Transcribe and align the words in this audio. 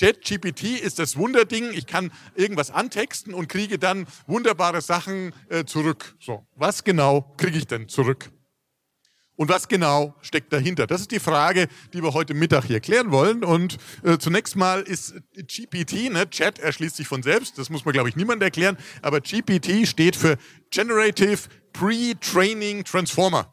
ChatGPT 0.00 0.80
ist 0.80 0.98
das 0.98 1.16
Wunderding. 1.16 1.72
Ich 1.74 1.86
kann 1.86 2.10
irgendwas 2.34 2.70
antexten 2.70 3.34
und 3.34 3.48
kriege 3.48 3.78
dann 3.78 4.06
wunderbare 4.26 4.80
Sachen 4.80 5.34
äh, 5.50 5.66
zurück. 5.66 6.16
So, 6.18 6.46
was 6.56 6.84
genau 6.84 7.34
kriege 7.36 7.58
ich 7.58 7.66
denn 7.66 7.86
zurück? 7.86 8.30
Und 9.36 9.50
was 9.50 9.68
genau 9.68 10.14
steckt 10.22 10.52
dahinter? 10.52 10.86
Das 10.86 11.02
ist 11.02 11.10
die 11.10 11.18
Frage, 11.18 11.66
die 11.92 12.02
wir 12.02 12.14
heute 12.14 12.32
Mittag 12.32 12.64
hier 12.64 12.80
klären 12.80 13.10
wollen. 13.10 13.44
Und 13.44 13.76
äh, 14.02 14.16
zunächst 14.16 14.56
mal 14.56 14.80
ist 14.80 15.14
GPT, 15.34 16.10
ne, 16.10 16.28
Chat 16.30 16.58
erschließt 16.58 16.96
sich 16.96 17.08
von 17.08 17.22
selbst, 17.22 17.58
das 17.58 17.68
muss 17.68 17.84
man, 17.84 17.92
glaube 17.92 18.08
ich, 18.08 18.16
niemand 18.16 18.42
erklären, 18.42 18.78
aber 19.02 19.20
GPT 19.20 19.86
steht 19.86 20.16
für 20.16 20.36
Generative 20.70 21.40
Pre-Training 21.72 22.84
Transformer. 22.84 23.52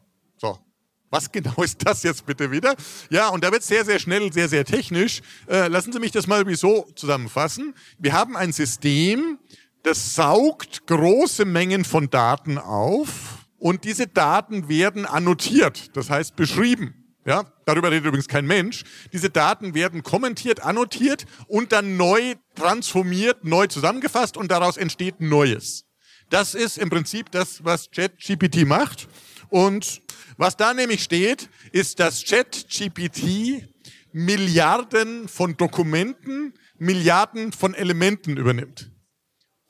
Was 1.10 1.32
genau 1.32 1.62
ist 1.62 1.86
das 1.86 2.02
jetzt 2.02 2.26
bitte 2.26 2.50
wieder? 2.50 2.74
Ja, 3.10 3.28
und 3.28 3.42
da 3.42 3.50
wird 3.50 3.62
sehr, 3.62 3.84
sehr 3.84 3.98
schnell, 3.98 4.32
sehr, 4.32 4.48
sehr 4.48 4.64
technisch. 4.64 5.22
Äh, 5.48 5.68
lassen 5.68 5.92
Sie 5.92 5.98
mich 6.00 6.12
das 6.12 6.26
mal 6.26 6.44
so 6.56 6.86
zusammenfassen. 6.94 7.74
Wir 7.98 8.12
haben 8.12 8.36
ein 8.36 8.52
System, 8.52 9.38
das 9.82 10.14
saugt 10.14 10.86
große 10.86 11.44
Mengen 11.44 11.84
von 11.84 12.10
Daten 12.10 12.58
auf 12.58 13.46
und 13.58 13.84
diese 13.84 14.06
Daten 14.06 14.68
werden 14.68 15.06
annotiert, 15.06 15.96
das 15.96 16.10
heißt 16.10 16.36
beschrieben. 16.36 16.94
Ja, 17.24 17.44
darüber 17.66 17.90
redet 17.90 18.06
übrigens 18.06 18.28
kein 18.28 18.46
Mensch. 18.46 18.84
Diese 19.12 19.28
Daten 19.28 19.74
werden 19.74 20.02
kommentiert, 20.02 20.60
annotiert 20.60 21.26
und 21.46 21.72
dann 21.72 21.96
neu 21.98 22.36
transformiert, 22.54 23.44
neu 23.44 23.66
zusammengefasst 23.66 24.36
und 24.36 24.50
daraus 24.50 24.78
entsteht 24.78 25.20
Neues. 25.20 25.84
Das 26.30 26.54
ist 26.54 26.78
im 26.78 26.90
Prinzip 26.90 27.30
das, 27.30 27.64
was 27.64 27.90
ChatGPT 27.90 28.66
macht. 28.66 29.08
Und 29.48 30.02
was 30.36 30.56
da 30.56 30.74
nämlich 30.74 31.02
steht, 31.02 31.48
ist, 31.72 32.00
dass 32.00 32.24
ChatGPT 32.24 33.68
Milliarden 34.12 35.28
von 35.28 35.56
Dokumenten, 35.56 36.54
Milliarden 36.78 37.52
von 37.52 37.74
Elementen 37.74 38.36
übernimmt. 38.36 38.90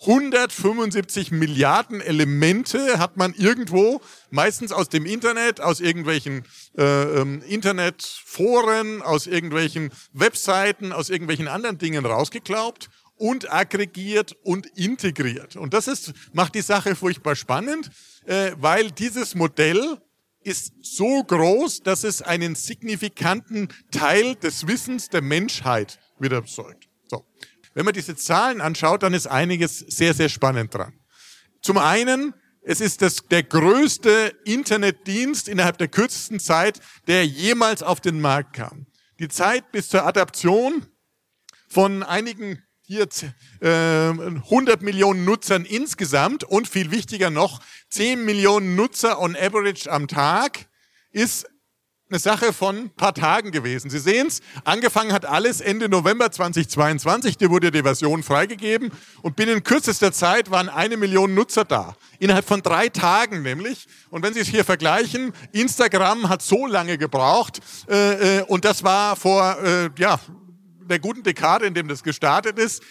175 0.00 1.32
Milliarden 1.32 2.00
Elemente 2.00 3.00
hat 3.00 3.16
man 3.16 3.34
irgendwo, 3.34 4.00
meistens 4.30 4.70
aus 4.70 4.88
dem 4.88 5.06
Internet, 5.06 5.60
aus 5.60 5.80
irgendwelchen 5.80 6.44
äh, 6.76 7.20
ähm, 7.20 7.42
Internetforen, 7.42 9.02
aus 9.02 9.26
irgendwelchen 9.26 9.90
Webseiten, 10.12 10.92
aus 10.92 11.10
irgendwelchen 11.10 11.48
anderen 11.48 11.78
Dingen 11.78 12.06
rausgeklaubt 12.06 12.90
und 13.16 13.52
aggregiert 13.52 14.36
und 14.44 14.66
integriert. 14.66 15.56
Und 15.56 15.74
das 15.74 15.88
ist, 15.88 16.12
macht 16.32 16.54
die 16.54 16.62
Sache 16.62 16.94
furchtbar 16.94 17.34
spannend, 17.34 17.90
äh, 18.28 18.52
weil 18.58 18.90
dieses 18.90 19.34
Modell 19.34 19.98
ist 20.42 20.72
so 20.82 21.24
groß, 21.24 21.80
dass 21.82 22.04
es 22.04 22.20
einen 22.20 22.54
signifikanten 22.54 23.68
Teil 23.90 24.34
des 24.36 24.66
Wissens 24.66 25.08
der 25.08 25.22
Menschheit 25.22 25.98
wieder 26.18 26.42
besorgt. 26.42 26.88
So. 27.08 27.26
Wenn 27.72 27.86
man 27.86 27.94
diese 27.94 28.16
Zahlen 28.16 28.60
anschaut, 28.60 29.02
dann 29.02 29.14
ist 29.14 29.26
einiges 29.26 29.78
sehr, 29.78 30.12
sehr 30.12 30.28
spannend 30.28 30.74
dran. 30.74 30.92
Zum 31.62 31.78
einen, 31.78 32.34
es 32.60 32.82
ist 32.82 33.00
das, 33.00 33.16
der 33.30 33.42
größte 33.42 34.34
Internetdienst 34.44 35.48
innerhalb 35.48 35.78
der 35.78 35.88
kürzesten 35.88 36.38
Zeit, 36.38 36.80
der 37.06 37.26
jemals 37.26 37.82
auf 37.82 38.00
den 38.00 38.20
Markt 38.20 38.52
kam. 38.54 38.86
Die 39.20 39.28
Zeit 39.28 39.72
bis 39.72 39.88
zur 39.88 40.04
Adaption 40.04 40.86
von 41.66 42.02
einigen 42.02 42.62
hier 42.88 43.06
äh, 43.60 43.68
100 43.68 44.80
Millionen 44.80 45.26
Nutzern 45.26 45.66
insgesamt 45.66 46.42
und 46.42 46.66
viel 46.66 46.90
wichtiger 46.90 47.28
noch, 47.28 47.60
10 47.90 48.24
Millionen 48.24 48.76
Nutzer 48.76 49.20
on 49.20 49.36
average 49.36 49.92
am 49.92 50.08
Tag 50.08 50.68
ist 51.10 51.46
eine 52.08 52.18
Sache 52.18 52.54
von 52.54 52.76
ein 52.76 52.90
paar 52.90 53.12
Tagen 53.12 53.50
gewesen. 53.50 53.90
Sie 53.90 53.98
sehen 53.98 54.28
es, 54.28 54.40
angefangen 54.64 55.12
hat 55.12 55.26
alles 55.26 55.60
Ende 55.60 55.90
November 55.90 56.32
2022, 56.32 57.36
da 57.36 57.50
wurde 57.50 57.70
die 57.70 57.82
Version 57.82 58.22
freigegeben 58.22 58.90
und 59.20 59.36
binnen 59.36 59.62
kürzester 59.62 60.10
Zeit 60.10 60.50
waren 60.50 60.70
eine 60.70 60.96
Million 60.96 61.34
Nutzer 61.34 61.66
da. 61.66 61.94
Innerhalb 62.18 62.46
von 62.46 62.62
drei 62.62 62.88
Tagen 62.88 63.42
nämlich. 63.42 63.86
Und 64.08 64.22
wenn 64.22 64.32
Sie 64.32 64.40
es 64.40 64.48
hier 64.48 64.64
vergleichen, 64.64 65.34
Instagram 65.52 66.30
hat 66.30 66.40
so 66.40 66.66
lange 66.66 66.96
gebraucht 66.96 67.60
äh, 67.90 68.38
äh, 68.38 68.42
und 68.44 68.64
das 68.64 68.82
war 68.82 69.14
vor, 69.14 69.58
äh, 69.62 69.90
ja, 69.98 70.18
der 70.88 70.98
guten 70.98 71.22
Dekade, 71.22 71.66
in 71.66 71.74
dem 71.74 71.88
das 71.88 72.02
gestartet 72.02 72.58
ist, 72.58 72.82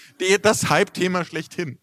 das 0.42 0.70
Hype-Thema 0.70 1.26
schlechthin. 1.26 1.80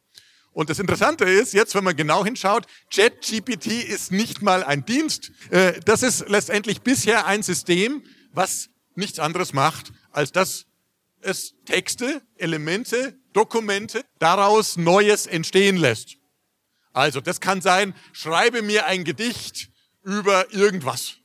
Und 0.54 0.70
das 0.70 0.78
Interessante 0.78 1.25
ist, 1.25 1.52
jetzt, 1.52 1.75
wenn 1.75 1.82
man 1.82 1.97
genau 1.97 2.25
hinschaut, 2.25 2.66
ChatGPT 2.94 3.66
ist 3.66 4.12
nicht 4.12 4.41
mal 4.41 4.62
ein 4.62 4.84
Dienst. 4.84 5.32
Äh, 5.50 5.80
das 5.84 6.02
ist 6.04 6.28
letztendlich 6.28 6.82
bisher 6.82 7.26
ein 7.26 7.42
System, 7.42 8.04
was 8.32 8.69
nichts 8.94 9.19
anderes 9.19 9.52
macht, 9.52 9.92
als 10.12 10.30
dass 10.30 10.66
es 11.20 11.54
Texte, 11.64 12.22
Elemente, 12.36 13.19
Dokumente 13.32 14.04
daraus 14.20 14.76
Neues 14.76 15.26
entstehen 15.26 15.76
lässt. 15.76 16.16
Also, 16.92 17.20
das 17.20 17.41
kann 17.41 17.60
sein, 17.60 17.92
schreibe 18.12 18.62
mir 18.62 18.86
ein 18.86 19.02
Gedicht 19.02 19.70
über 20.04 20.52
irgendwas. 20.52 21.16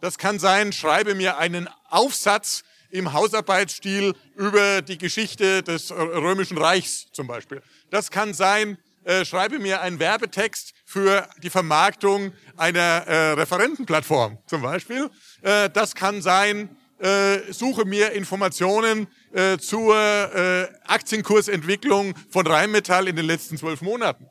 Das 0.00 0.18
kann 0.18 0.40
sein, 0.40 0.72
schreibe 0.72 1.14
mir 1.14 1.38
einen 1.38 1.68
Aufsatz 1.88 2.64
im 2.90 3.12
Hausarbeitsstil 3.12 4.14
über 4.36 4.82
die 4.82 4.98
Geschichte 4.98 5.62
des 5.62 5.90
Römischen 5.90 6.58
Reichs 6.58 7.06
zum 7.12 7.26
Beispiel. 7.26 7.62
Das 7.90 8.10
kann 8.10 8.34
sein, 8.34 8.78
äh, 9.04 9.24
schreibe 9.24 9.58
mir 9.58 9.80
einen 9.80 9.98
Werbetext 9.98 10.72
für 10.84 11.28
die 11.42 11.50
Vermarktung 11.50 12.32
einer 12.56 12.78
äh, 12.80 13.32
Referentenplattform 13.32 14.38
zum 14.46 14.62
Beispiel. 14.62 15.10
Äh, 15.42 15.70
das 15.70 15.94
kann 15.94 16.22
sein, 16.22 16.76
äh, 16.98 17.52
suche 17.52 17.84
mir 17.84 18.12
Informationen 18.12 19.06
äh, 19.32 19.58
zur 19.58 19.94
äh, 19.94 20.68
Aktienkursentwicklung 20.86 22.14
von 22.30 22.46
Rheinmetall 22.46 23.06
in 23.08 23.16
den 23.16 23.26
letzten 23.26 23.58
zwölf 23.58 23.82
Monaten. 23.82 24.26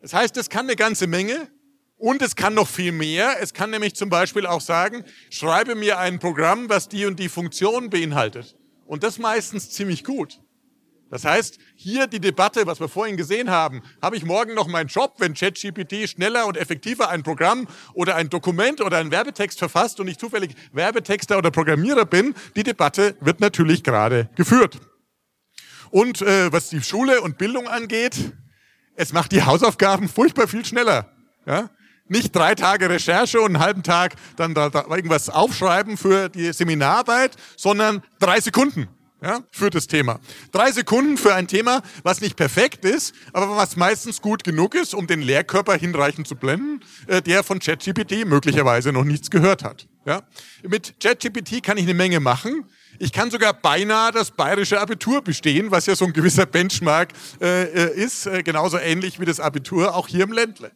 Das 0.00 0.14
heißt, 0.14 0.36
es 0.38 0.48
kann 0.48 0.66
eine 0.66 0.76
ganze 0.76 1.06
Menge. 1.06 1.48
Und 1.98 2.20
es 2.20 2.36
kann 2.36 2.54
noch 2.54 2.68
viel 2.68 2.92
mehr. 2.92 3.36
Es 3.40 3.54
kann 3.54 3.70
nämlich 3.70 3.96
zum 3.96 4.10
Beispiel 4.10 4.46
auch 4.46 4.60
sagen, 4.60 5.04
schreibe 5.30 5.74
mir 5.74 5.98
ein 5.98 6.18
Programm, 6.18 6.68
was 6.68 6.88
die 6.88 7.06
und 7.06 7.18
die 7.18 7.28
Funktion 7.28 7.88
beinhaltet. 7.88 8.56
Und 8.84 9.02
das 9.02 9.18
meistens 9.18 9.70
ziemlich 9.70 10.04
gut. 10.04 10.40
Das 11.08 11.24
heißt, 11.24 11.58
hier 11.76 12.08
die 12.08 12.20
Debatte, 12.20 12.66
was 12.66 12.80
wir 12.80 12.88
vorhin 12.88 13.16
gesehen 13.16 13.48
haben, 13.48 13.82
habe 14.02 14.16
ich 14.16 14.24
morgen 14.24 14.54
noch 14.54 14.66
meinen 14.66 14.88
Job, 14.88 15.14
wenn 15.18 15.34
ChatGPT 15.34 16.08
schneller 16.08 16.46
und 16.46 16.56
effektiver 16.56 17.08
ein 17.08 17.22
Programm 17.22 17.68
oder 17.94 18.16
ein 18.16 18.28
Dokument 18.28 18.80
oder 18.80 18.98
einen 18.98 19.12
Werbetext 19.12 19.58
verfasst 19.58 20.00
und 20.00 20.08
ich 20.08 20.18
zufällig 20.18 20.54
Werbetexter 20.72 21.38
oder 21.38 21.52
Programmierer 21.52 22.06
bin, 22.06 22.34
die 22.56 22.64
Debatte 22.64 23.16
wird 23.20 23.40
natürlich 23.40 23.84
gerade 23.84 24.28
geführt. 24.34 24.80
Und 25.90 26.22
äh, 26.22 26.52
was 26.52 26.70
die 26.70 26.82
Schule 26.82 27.20
und 27.20 27.38
Bildung 27.38 27.68
angeht, 27.68 28.32
es 28.96 29.12
macht 29.12 29.30
die 29.30 29.44
Hausaufgaben 29.44 30.08
furchtbar 30.08 30.48
viel 30.48 30.64
schneller. 30.64 31.12
Ja? 31.46 31.70
Nicht 32.08 32.34
drei 32.34 32.54
Tage 32.54 32.88
Recherche 32.88 33.40
und 33.40 33.56
einen 33.56 33.60
halben 33.60 33.82
Tag 33.82 34.14
dann 34.36 34.54
da, 34.54 34.70
da 34.70 34.84
irgendwas 34.88 35.28
aufschreiben 35.28 35.96
für 35.96 36.28
die 36.28 36.52
Seminararbeit, 36.52 37.36
sondern 37.56 38.02
drei 38.18 38.40
Sekunden 38.40 38.88
ja, 39.22 39.40
für 39.50 39.70
das 39.70 39.86
Thema. 39.86 40.20
Drei 40.52 40.70
Sekunden 40.70 41.16
für 41.16 41.34
ein 41.34 41.48
Thema, 41.48 41.82
was 42.02 42.20
nicht 42.20 42.36
perfekt 42.36 42.84
ist, 42.84 43.14
aber 43.32 43.56
was 43.56 43.76
meistens 43.76 44.20
gut 44.20 44.44
genug 44.44 44.74
ist, 44.74 44.94
um 44.94 45.06
den 45.06 45.20
Lehrkörper 45.20 45.74
hinreichend 45.74 46.28
zu 46.28 46.36
blenden, 46.36 46.80
äh, 47.06 47.22
der 47.22 47.42
von 47.42 47.58
ChatGPT 47.58 48.26
möglicherweise 48.26 48.92
noch 48.92 49.04
nichts 49.04 49.30
gehört 49.30 49.64
hat. 49.64 49.88
Ja? 50.04 50.22
Mit 50.62 51.00
ChatGPT 51.00 51.62
kann 51.62 51.78
ich 51.78 51.84
eine 51.84 51.94
Menge 51.94 52.20
machen. 52.20 52.66
Ich 52.98 53.12
kann 53.12 53.30
sogar 53.30 53.52
beinahe 53.52 54.12
das 54.12 54.30
bayerische 54.30 54.80
Abitur 54.80 55.22
bestehen, 55.22 55.70
was 55.70 55.86
ja 55.86 55.96
so 55.96 56.06
ein 56.06 56.12
gewisser 56.12 56.46
Benchmark 56.46 57.12
äh, 57.40 57.64
äh 57.64 57.94
ist, 57.94 58.26
äh, 58.26 58.42
genauso 58.42 58.78
ähnlich 58.78 59.20
wie 59.20 59.24
das 59.24 59.40
Abitur 59.40 59.94
auch 59.94 60.08
hier 60.08 60.24
im 60.24 60.32
Ländle. 60.32 60.70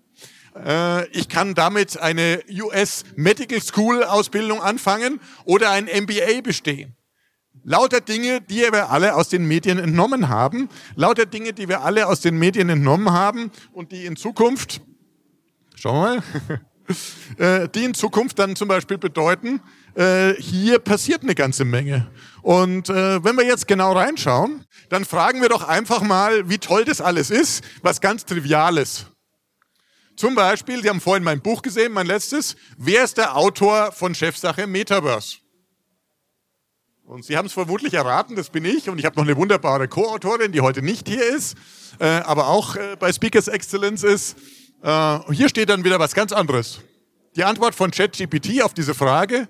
Äh, 0.55 1.09
ich 1.09 1.29
kann 1.29 1.55
damit 1.55 1.99
eine 1.99 2.43
US 2.63 3.05
Medical 3.17 3.61
School 3.61 4.05
Ausbildung 4.05 4.61
anfangen 4.61 5.21
oder 5.45 5.71
ein 5.71 5.85
MBA 5.85 6.41
bestehen. 6.43 6.97
Lauter 7.63 8.01
Dinge, 8.01 8.41
die 8.41 8.61
wir 8.61 8.91
alle 8.91 9.15
aus 9.15 9.29
den 9.29 9.47
Medien 9.47 9.79
entnommen 9.79 10.29
haben. 10.29 10.69
Lauter 10.97 11.27
Dinge, 11.27 11.53
die 11.53 11.69
wir 11.69 11.83
alle 11.83 12.07
aus 12.07 12.21
den 12.21 12.39
Medien 12.39 12.71
entnommen 12.71 13.13
haben 13.13 13.51
und 13.73 13.93
die 13.93 14.07
in 14.07 14.17
Zukunft, 14.17 14.81
schauen 15.75 16.23
wir 16.49 16.59
mal, 17.39 17.65
äh, 17.65 17.69
die 17.69 17.85
in 17.85 17.95
Zukunft 17.95 18.39
dann 18.39 18.57
zum 18.57 18.69
Beispiel 18.69 18.97
bedeuten, 18.97 19.61
äh, 19.95 20.35
hier 20.35 20.79
passiert 20.79 21.23
eine 21.23 21.35
ganze 21.35 21.65
Menge. 21.65 22.11
Und 22.43 22.89
äh, 22.89 23.23
wenn 23.23 23.37
wir 23.37 23.45
jetzt 23.45 23.69
genau 23.69 23.93
reinschauen, 23.93 24.65
dann 24.89 25.05
fragen 25.05 25.43
wir 25.43 25.51
doch 25.51 25.69
einfach 25.69 26.01
mal, 26.01 26.49
wie 26.49 26.59
toll 26.59 26.85
das 26.85 27.01
alles 27.01 27.31
ist, 27.31 27.63
was 27.83 28.01
ganz 28.01 28.25
Triviales. 28.25 29.07
Zum 30.21 30.35
Beispiel, 30.35 30.83
Sie 30.83 30.91
haben 30.91 31.01
vorhin 31.01 31.25
mein 31.25 31.41
Buch 31.41 31.63
gesehen, 31.63 31.93
mein 31.93 32.07
letztes. 32.07 32.55
Wer 32.77 33.05
ist 33.05 33.17
der 33.17 33.39
Autor 33.39 33.91
von 33.91 34.15
Chefsache 34.15 34.67
Metaverse? 34.67 35.39
Und 37.05 37.25
Sie 37.25 37.39
haben 37.39 37.47
es 37.47 37.55
vermutlich 37.55 37.95
erraten, 37.95 38.37
das 38.37 38.51
bin 38.51 38.67
ich. 38.67 38.91
Und 38.91 38.99
ich 38.99 39.07
habe 39.07 39.17
noch 39.17 39.25
eine 39.25 39.35
wunderbare 39.39 39.89
Co-Autorin, 39.89 40.53
die 40.53 40.61
heute 40.61 40.83
nicht 40.83 41.09
hier 41.09 41.27
ist, 41.27 41.57
äh, 42.01 42.05
aber 42.05 42.49
auch 42.49 42.77
äh, 42.77 42.97
bei 42.99 43.11
Speakers 43.11 43.49
Excellence 43.49 44.03
ist. 44.03 44.37
Äh, 44.83 45.21
hier 45.33 45.49
steht 45.49 45.71
dann 45.71 45.85
wieder 45.85 45.99
was 45.99 46.15
ganz 46.15 46.33
anderes. 46.33 46.83
Die 47.35 47.45
Antwort 47.45 47.75
von 47.75 47.91
ChatGPT 47.91 48.61
auf 48.61 48.75
diese 48.75 48.93
Frage. 48.93 49.49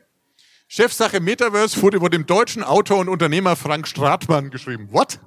Chefsache 0.69 1.19
Metaverse 1.19 1.82
wurde 1.82 1.96
über 1.96 2.11
dem 2.11 2.26
deutschen 2.26 2.62
Autor 2.62 2.99
und 2.99 3.08
Unternehmer 3.08 3.56
Frank 3.56 3.88
Stratmann 3.88 4.50
geschrieben. 4.50 4.87
What? 4.93 5.19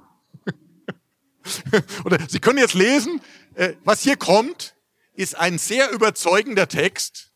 Oder 2.06 2.16
Sie 2.30 2.40
können 2.40 2.60
jetzt 2.60 2.72
lesen, 2.72 3.20
äh, 3.56 3.74
was 3.84 4.00
hier 4.00 4.16
kommt, 4.16 4.73
ist 5.14 5.36
ein 5.36 5.58
sehr 5.58 5.90
überzeugender 5.90 6.68
Text, 6.68 7.30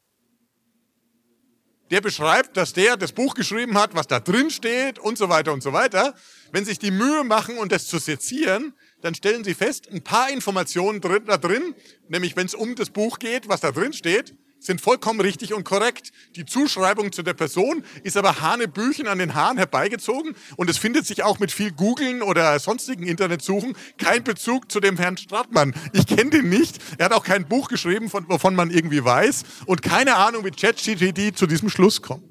der 1.91 2.01
beschreibt, 2.01 2.57
dass 2.57 2.73
der 2.73 2.97
das 2.97 3.13
Buch 3.13 3.35
geschrieben 3.35 3.79
hat, 3.79 3.95
was 3.95 4.07
da 4.07 4.21
drin 4.21 4.51
steht 4.51 4.99
und 4.99 5.17
so 5.17 5.29
weiter 5.29 5.53
und 5.53 5.63
so 5.63 5.73
weiter. 5.73 6.15
Wenn 6.53 6.65
Sie 6.65 6.71
sich 6.71 6.79
die 6.79 6.91
Mühe 6.91 7.25
machen 7.25 7.57
und 7.57 7.73
das 7.73 7.87
zu 7.87 7.99
sezieren, 7.99 8.75
dann 9.01 9.15
stellen 9.15 9.45
Sie 9.45 9.55
fest, 9.55 9.89
ein 9.91 10.03
paar 10.03 10.31
Informationen 10.31 11.01
drin, 11.01 11.25
da 11.27 11.39
drin, 11.39 11.75
nämlich 12.09 12.37
wenn 12.37 12.47
es 12.47 12.55
um 12.55 12.75
das 12.75 12.91
Buch 12.91 13.19
geht, 13.19 13.49
was 13.49 13.61
da 13.61 13.73
drin 13.73 13.93
steht, 13.93 14.35
sind 14.59 14.81
vollkommen 14.81 15.21
richtig 15.21 15.55
und 15.55 15.65
korrekt. 15.65 16.13
Die 16.37 16.45
Zuschreibung 16.45 17.13
zu 17.13 17.23
der 17.23 17.35
Person 17.35 17.85
ist 18.03 18.17
aber 18.17 18.41
Hanebüchen 18.41 19.07
an 19.07 19.19
den 19.19 19.35
Haaren 19.35 19.57
herbeigezogen 19.57 20.35
und 20.57 20.69
es 20.69 20.79
findet 20.79 21.07
sich 21.07 21.23
auch 21.23 21.39
mit 21.39 21.53
viel 21.53 21.73
Googlen 21.73 22.23
oder 22.23 22.59
sonstigen 22.59 23.07
Internetsuchen 23.07 23.77
kein 23.99 24.25
Bezug 24.25 24.71
zu 24.71 24.81
dem 24.81 24.97
Herrn 24.97 25.17
Stratmann. 25.17 25.75
Ich 25.93 26.07
kenne 26.07 26.31
den 26.31 26.49
nicht. 26.49 26.79
Er 26.99 27.07
hat 27.07 27.13
auch 27.13 27.25
kein 27.25 27.49
Buch 27.49 27.69
geschrieben, 27.69 28.11
von, 28.11 28.29
wovon 28.29 28.55
man 28.55 28.71
irgendwie 28.71 29.05
weiß 29.05 29.45
und 29.67 29.83
keine 29.83 30.17
Ahnung, 30.17 30.45
wie 30.45 30.51
ChatGPT 30.51 31.37
zu 31.37 31.47
diesem 31.47 31.71
Schluss 31.71 32.03
kommt. 32.03 32.25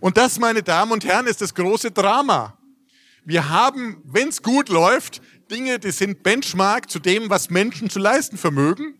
Und 0.00 0.16
das, 0.16 0.40
meine 0.40 0.62
Damen 0.62 0.90
und 0.90 1.04
Herren, 1.04 1.26
ist 1.26 1.40
das 1.40 1.54
große 1.54 1.92
Drama. 1.92 2.58
Wir 3.24 3.48
haben, 3.48 4.02
wenn 4.04 4.28
es 4.28 4.42
gut 4.42 4.68
läuft, 4.68 5.22
Dinge, 5.48 5.78
die 5.78 5.92
sind 5.92 6.24
Benchmark 6.24 6.90
zu 6.90 6.98
dem, 6.98 7.30
was 7.30 7.50
Menschen 7.50 7.88
zu 7.88 8.00
leisten 8.00 8.36
vermögen. 8.36 8.94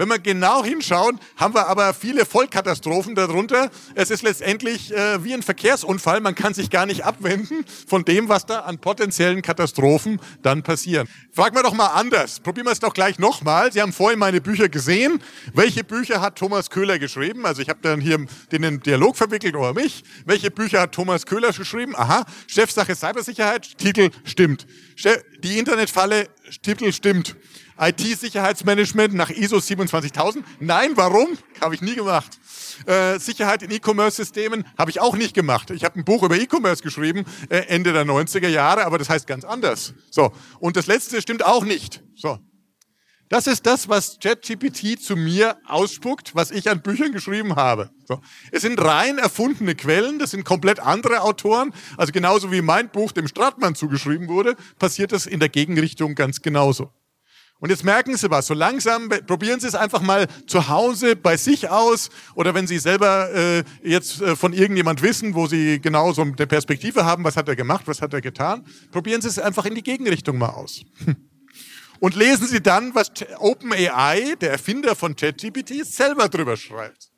Wenn 0.00 0.08
wir 0.08 0.18
genau 0.18 0.64
hinschauen, 0.64 1.20
haben 1.36 1.52
wir 1.52 1.66
aber 1.66 1.92
viele 1.92 2.24
Vollkatastrophen 2.24 3.14
darunter. 3.14 3.70
Es 3.94 4.10
ist 4.10 4.22
letztendlich 4.22 4.90
äh, 4.94 5.22
wie 5.22 5.34
ein 5.34 5.42
Verkehrsunfall. 5.42 6.22
Man 6.22 6.34
kann 6.34 6.54
sich 6.54 6.70
gar 6.70 6.86
nicht 6.86 7.04
abwenden 7.04 7.66
von 7.86 8.06
dem, 8.06 8.30
was 8.30 8.46
da 8.46 8.60
an 8.60 8.78
potenziellen 8.78 9.42
Katastrophen 9.42 10.18
dann 10.40 10.62
passieren. 10.62 11.06
Fragen 11.32 11.54
wir 11.54 11.62
doch 11.62 11.74
mal 11.74 11.88
anders. 11.88 12.40
Probieren 12.40 12.66
wir 12.66 12.72
es 12.72 12.80
doch 12.80 12.94
gleich 12.94 13.18
nochmal. 13.18 13.74
Sie 13.74 13.82
haben 13.82 13.92
vorhin 13.92 14.18
meine 14.18 14.40
Bücher 14.40 14.70
gesehen. 14.70 15.22
Welche 15.52 15.84
Bücher 15.84 16.22
hat 16.22 16.36
Thomas 16.36 16.70
Köhler 16.70 16.98
geschrieben? 16.98 17.44
Also 17.44 17.60
ich 17.60 17.68
habe 17.68 17.80
dann 17.82 18.00
hier 18.00 18.26
den 18.50 18.80
Dialog 18.80 19.18
verwickelt 19.18 19.54
oder 19.54 19.74
mich. 19.74 20.02
Welche 20.24 20.50
Bücher 20.50 20.80
hat 20.80 20.92
Thomas 20.92 21.26
Köhler 21.26 21.52
geschrieben? 21.52 21.94
Aha, 21.94 22.24
Chefsache 22.46 22.96
Cybersicherheit, 22.96 23.76
Titel 23.76 24.08
stimmt. 24.24 24.66
Die 25.44 25.58
Internetfalle, 25.58 26.30
Titel 26.62 26.90
stimmt. 26.90 27.36
IT-Sicherheitsmanagement 27.80 29.14
nach 29.14 29.30
ISO 29.30 29.58
27000? 29.60 30.44
Nein, 30.60 30.92
warum? 30.96 31.28
Habe 31.60 31.74
ich 31.74 31.82
nie 31.82 31.94
gemacht. 31.94 32.38
Äh, 32.86 33.18
Sicherheit 33.18 33.62
in 33.62 33.70
E-Commerce-Systemen 33.70 34.66
habe 34.78 34.90
ich 34.90 35.00
auch 35.00 35.16
nicht 35.16 35.34
gemacht. 35.34 35.70
Ich 35.70 35.84
habe 35.84 35.98
ein 35.98 36.04
Buch 36.04 36.22
über 36.22 36.36
E-Commerce 36.36 36.82
geschrieben, 36.82 37.24
äh, 37.48 37.58
Ende 37.68 37.92
der 37.92 38.04
90er 38.04 38.48
Jahre, 38.48 38.84
aber 38.84 38.98
das 38.98 39.08
heißt 39.08 39.26
ganz 39.26 39.44
anders. 39.44 39.94
So. 40.10 40.32
Und 40.58 40.76
das 40.76 40.86
letzte 40.86 41.20
stimmt 41.22 41.44
auch 41.44 41.64
nicht. 41.64 42.02
So. 42.14 42.38
Das 43.30 43.46
ist 43.46 43.64
das, 43.64 43.88
was 43.88 44.18
ChatGPT 44.18 45.00
zu 45.00 45.14
mir 45.14 45.56
ausspuckt, 45.64 46.34
was 46.34 46.50
ich 46.50 46.68
an 46.68 46.82
Büchern 46.82 47.12
geschrieben 47.12 47.54
habe. 47.54 47.90
So. 48.08 48.20
Es 48.50 48.62
sind 48.62 48.82
rein 48.82 49.18
erfundene 49.18 49.76
Quellen, 49.76 50.18
das 50.18 50.32
sind 50.32 50.44
komplett 50.44 50.80
andere 50.80 51.20
Autoren. 51.20 51.72
Also 51.96 52.12
genauso 52.12 52.50
wie 52.50 52.60
mein 52.60 52.90
Buch 52.90 53.12
dem 53.12 53.28
Stratmann 53.28 53.76
zugeschrieben 53.76 54.26
wurde, 54.26 54.56
passiert 54.80 55.12
das 55.12 55.26
in 55.26 55.38
der 55.38 55.48
Gegenrichtung 55.48 56.16
ganz 56.16 56.42
genauso. 56.42 56.92
Und 57.60 57.68
jetzt 57.68 57.84
merken 57.84 58.16
Sie 58.16 58.30
was, 58.30 58.46
so 58.46 58.54
langsam 58.54 59.10
probieren 59.26 59.60
Sie 59.60 59.66
es 59.66 59.74
einfach 59.74 60.00
mal 60.00 60.26
zu 60.46 60.68
Hause 60.68 61.14
bei 61.14 61.36
sich 61.36 61.68
aus 61.68 62.08
oder 62.34 62.54
wenn 62.54 62.66
Sie 62.66 62.78
selber 62.78 63.30
äh, 63.34 63.64
jetzt 63.82 64.22
äh, 64.22 64.34
von 64.34 64.54
irgendjemand 64.54 65.02
wissen, 65.02 65.34
wo 65.34 65.46
Sie 65.46 65.78
genau 65.78 66.12
so 66.12 66.22
eine 66.22 66.32
Perspektive 66.32 67.04
haben, 67.04 67.22
was 67.22 67.36
hat 67.36 67.48
er 67.48 67.56
gemacht, 67.56 67.86
was 67.86 68.00
hat 68.00 68.14
er 68.14 68.22
getan, 68.22 68.66
probieren 68.90 69.20
Sie 69.20 69.28
es 69.28 69.38
einfach 69.38 69.66
in 69.66 69.74
die 69.74 69.82
Gegenrichtung 69.82 70.38
mal 70.38 70.48
aus. 70.48 70.82
Und 72.00 72.16
lesen 72.16 72.46
Sie 72.46 72.62
dann, 72.62 72.94
was 72.94 73.10
OpenAI, 73.36 74.36
der 74.40 74.52
Erfinder 74.52 74.96
von 74.96 75.14
ChatGPT, 75.14 75.84
selber 75.84 76.30
drüber 76.30 76.56
schreibt. 76.56 77.10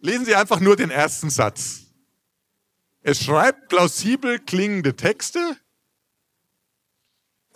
Lesen 0.00 0.24
Sie 0.24 0.34
einfach 0.34 0.58
nur 0.58 0.74
den 0.74 0.90
ersten 0.90 1.30
Satz. 1.30 1.82
Es 3.02 3.22
schreibt 3.22 3.68
plausibel 3.68 4.40
klingende 4.40 4.96
Texte, 4.96 5.56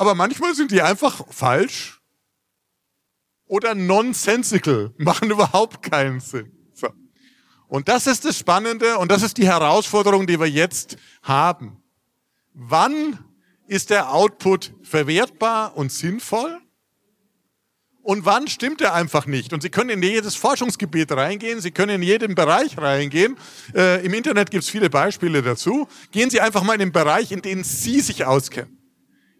aber 0.01 0.15
manchmal 0.15 0.55
sind 0.55 0.71
die 0.71 0.81
einfach 0.81 1.27
falsch 1.29 2.01
oder 3.45 3.75
nonsensical, 3.75 4.95
machen 4.97 5.31
überhaupt 5.31 5.83
keinen 5.83 6.21
Sinn. 6.21 6.51
So. 6.73 6.89
Und 7.69 7.87
das 7.89 8.07
ist 8.07 8.25
das 8.25 8.39
Spannende 8.39 8.97
und 8.97 9.11
das 9.11 9.23
ist 9.23 9.37
die 9.37 9.47
Herausforderung, 9.47 10.27
die 10.27 10.41
wir 10.41 10.49
jetzt 10.49 10.97
haben. 11.23 11.83
Wann 12.55 13.19
ist 13.67 13.91
der 13.91 14.15
Output 14.15 14.73
verwertbar 14.83 15.77
und 15.77 15.93
sinnvoll? 15.93 16.59
Und 18.01 18.25
wann 18.25 18.49
stimmt 18.49 18.81
er 18.81 18.95
einfach 18.95 19.27
nicht? 19.27 19.53
Und 19.53 19.61
Sie 19.63 19.69
können 19.69 19.91
in 19.91 20.03
jedes 20.03 20.35
Forschungsgebiet 20.35 21.13
reingehen, 21.13 21.61
Sie 21.61 21.73
können 21.73 21.97
in 21.97 22.03
jeden 22.03 22.35
Bereich 22.35 22.79
reingehen. 22.79 23.37
Äh, 23.75 24.03
Im 24.03 24.15
Internet 24.15 24.51
gibt 24.51 24.65
es 24.65 24.71
viele 24.71 24.89
Beispiele 24.89 25.43
dazu. 25.43 25.87
Gehen 26.11 26.31
Sie 26.31 26.41
einfach 26.41 26.63
mal 26.63 26.73
in 26.73 26.81
den 26.81 26.93
Bereich, 26.93 27.33
in 27.33 27.43
den 27.43 27.65
Sie 27.65 28.01
sich 28.01 28.25
auskennen 28.25 28.80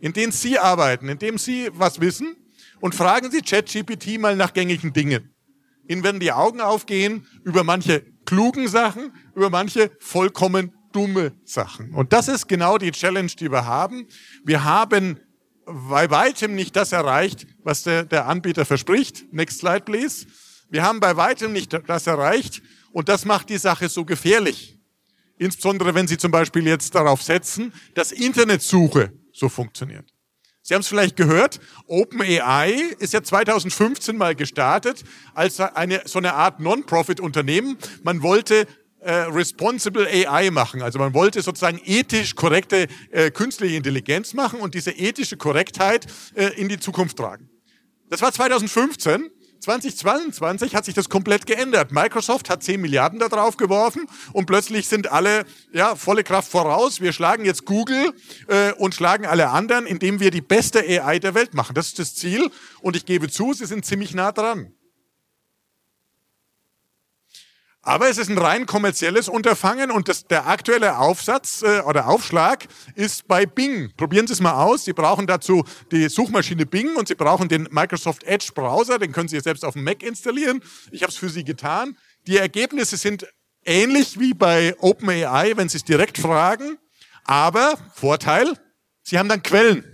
in 0.01 0.13
denen 0.13 0.33
Sie 0.33 0.59
arbeiten, 0.59 1.09
in 1.09 1.19
dem 1.19 1.39
Sie 1.39 1.71
was 1.73 2.01
wissen 2.01 2.37
und 2.81 2.95
fragen 2.95 3.31
Sie 3.31 3.43
ChatGPT 3.43 4.19
mal 4.19 4.37
nach 4.37 4.53
gängigen 4.53 4.93
Dingen. 4.93 5.35
Ihnen 5.89 6.03
werden 6.03 6.21
die 6.21 6.33
Augen 6.33 6.61
aufgehen 6.61 7.27
über 7.45 7.65
manche 7.65 8.05
klugen 8.25 8.69
Sachen, 8.69 9.13
über 9.35 9.51
manche 9.51 9.91
vollkommen 9.99 10.73
dumme 10.93 11.33
Sachen. 11.45 11.93
Und 11.95 12.13
das 12.13 12.29
ist 12.29 12.49
genau 12.49 12.79
die 12.79 12.93
Challenge, 12.93 13.31
die 13.39 13.51
wir 13.51 13.67
haben. 13.67 14.07
Wir 14.45 14.65
haben 14.65 15.19
bei 15.67 16.11
weitem 16.11 16.55
nicht 16.55 16.75
das 16.77 16.93
erreicht, 16.93 17.47
was 17.63 17.83
der, 17.83 18.05
der 18.05 18.27
Anbieter 18.27 18.65
verspricht. 18.65 19.33
Next 19.33 19.61
slide, 19.61 19.83
please. 19.83 20.27
Wir 20.69 20.83
haben 20.83 21.01
bei 21.01 21.17
weitem 21.17 21.53
nicht 21.53 21.77
das 21.87 22.07
erreicht 22.07 22.63
und 22.93 23.09
das 23.09 23.25
macht 23.25 23.51
die 23.51 23.59
Sache 23.59 23.89
so 23.89 24.05
gefährlich. 24.05 24.79
Insbesondere 25.39 25.95
wenn 25.95 26.07
Sie 26.07 26.19
zum 26.19 26.31
Beispiel 26.31 26.67
jetzt 26.67 26.95
darauf 26.95 27.23
setzen, 27.23 27.73
dass 27.95 28.13
Internetsuche 28.13 29.13
so 29.41 29.49
funktioniert. 29.49 30.13
Sie 30.63 30.75
haben 30.75 30.83
es 30.83 30.89
vielleicht 30.89 31.17
gehört, 31.17 31.59
OpenAI 31.87 32.95
ist 32.99 33.15
ja 33.15 33.23
2015 33.23 34.17
mal 34.17 34.37
gestartet 34.37 35.03
als 35.35 35.59
eine, 35.59 36.03
so 36.05 36.19
eine 36.19 36.35
Art 36.35 36.61
Non-Profit-Unternehmen. 36.61 37.79
Man 38.05 38.23
wollte 38.23 38.67
äh, 39.01 39.13
Responsible 39.13 40.07
AI 40.07 40.51
machen. 40.51 40.83
Also 40.83 40.99
man 40.99 41.15
wollte 41.15 41.41
sozusagen 41.41 41.81
ethisch 41.85 42.35
korrekte 42.37 42.87
äh, 43.11 43.31
künstliche 43.31 43.77
Intelligenz 43.77 44.35
machen 44.35 44.61
und 44.61 44.75
diese 44.75 44.91
ethische 44.91 45.39
Korrektheit 45.39 46.07
äh, 46.35 46.49
in 46.61 46.69
die 46.69 46.79
Zukunft 46.79 47.17
tragen. 47.17 47.49
Das 48.11 48.21
war 48.21 48.31
2015 48.31 49.31
2022 49.61 50.75
hat 50.75 50.85
sich 50.85 50.95
das 50.95 51.09
komplett 51.09 51.47
geändert. 51.47 51.93
Microsoft 51.93 52.51
hat 52.51 52.63
10 52.63 52.81
Milliarden 52.81 53.19
da 53.19 53.29
drauf 53.29 53.57
geworfen 53.57 54.07
und 54.33 54.47
plötzlich 54.47 54.89
sind 54.89 55.11
alle 55.11 55.45
ja 55.73 55.95
volle 55.97 56.25
Kraft 56.25 56.51
voraus. 56.51 57.01
Wir 57.01 57.13
schlagen 57.13 57.45
jetzt 57.45 57.65
Google 57.65 58.13
äh, 58.49 58.73
und 58.73 58.95
schlagen 58.95 59.27
alle 59.27 59.51
anderen, 59.51 59.87
indem 59.87 60.21
wir 60.21 60.31
die 60.31 60.41
beste 60.41 60.81
AI 60.81 61.19
der 61.19 61.35
Welt 61.35 61.55
machen. 61.55 61.75
Das 61.75 61.89
ist 61.89 61.99
das 61.99 62.15
Ziel 62.15 62.51
und 62.81 62.97
ich 62.97 63.05
gebe 63.05 63.29
zu, 63.29 63.53
sie 63.53 63.67
sind 63.67 63.85
ziemlich 63.85 64.15
nah 64.15 64.33
dran. 64.33 64.73
Aber 67.91 68.09
es 68.09 68.19
ist 68.19 68.31
ein 68.31 68.39
rein 68.39 68.67
kommerzielles 68.67 69.29
Unterfangen 69.29 69.91
und 69.91 70.07
das, 70.07 70.25
der 70.25 70.47
aktuelle 70.47 70.99
Aufsatz 70.99 71.63
äh, 71.63 71.81
oder 71.81 72.07
Aufschlag 72.07 72.69
ist 72.95 73.27
bei 73.27 73.47
Bing. 73.47 73.93
Probieren 73.97 74.29
Sie 74.29 74.33
es 74.33 74.41
mal 74.41 74.53
aus. 74.53 74.85
Sie 74.85 74.93
brauchen 74.93 75.27
dazu 75.27 75.65
die 75.91 76.09
Suchmaschine 76.09 76.67
Bing 76.67 76.95
und 76.95 77.09
Sie 77.09 77.17
brauchen 77.17 77.49
den 77.49 77.67
Microsoft 77.73 78.23
Edge 78.23 78.53
Browser. 78.55 79.01
Den 79.01 79.11
können 79.11 79.27
Sie 79.27 79.41
selbst 79.41 79.65
auf 79.65 79.75
dem 79.75 79.83
Mac 79.83 80.05
installieren. 80.05 80.63
Ich 80.93 81.03
habe 81.03 81.11
es 81.11 81.19
für 81.19 81.31
Sie 81.31 81.43
getan. 81.43 81.99
Die 82.29 82.37
Ergebnisse 82.37 82.97
sind 82.97 83.27
ähnlich 83.65 84.21
wie 84.21 84.35
bei 84.35 84.77
OpenAI, 84.79 85.57
wenn 85.57 85.69
Sie 85.69 85.79
es 85.79 85.85
direkt 85.85 86.17
fragen. 86.17 86.79
Aber 87.25 87.75
Vorteil, 87.97 88.57
Sie 89.03 89.19
haben 89.19 89.29
dann 89.29 89.43
Quellen. 89.43 89.85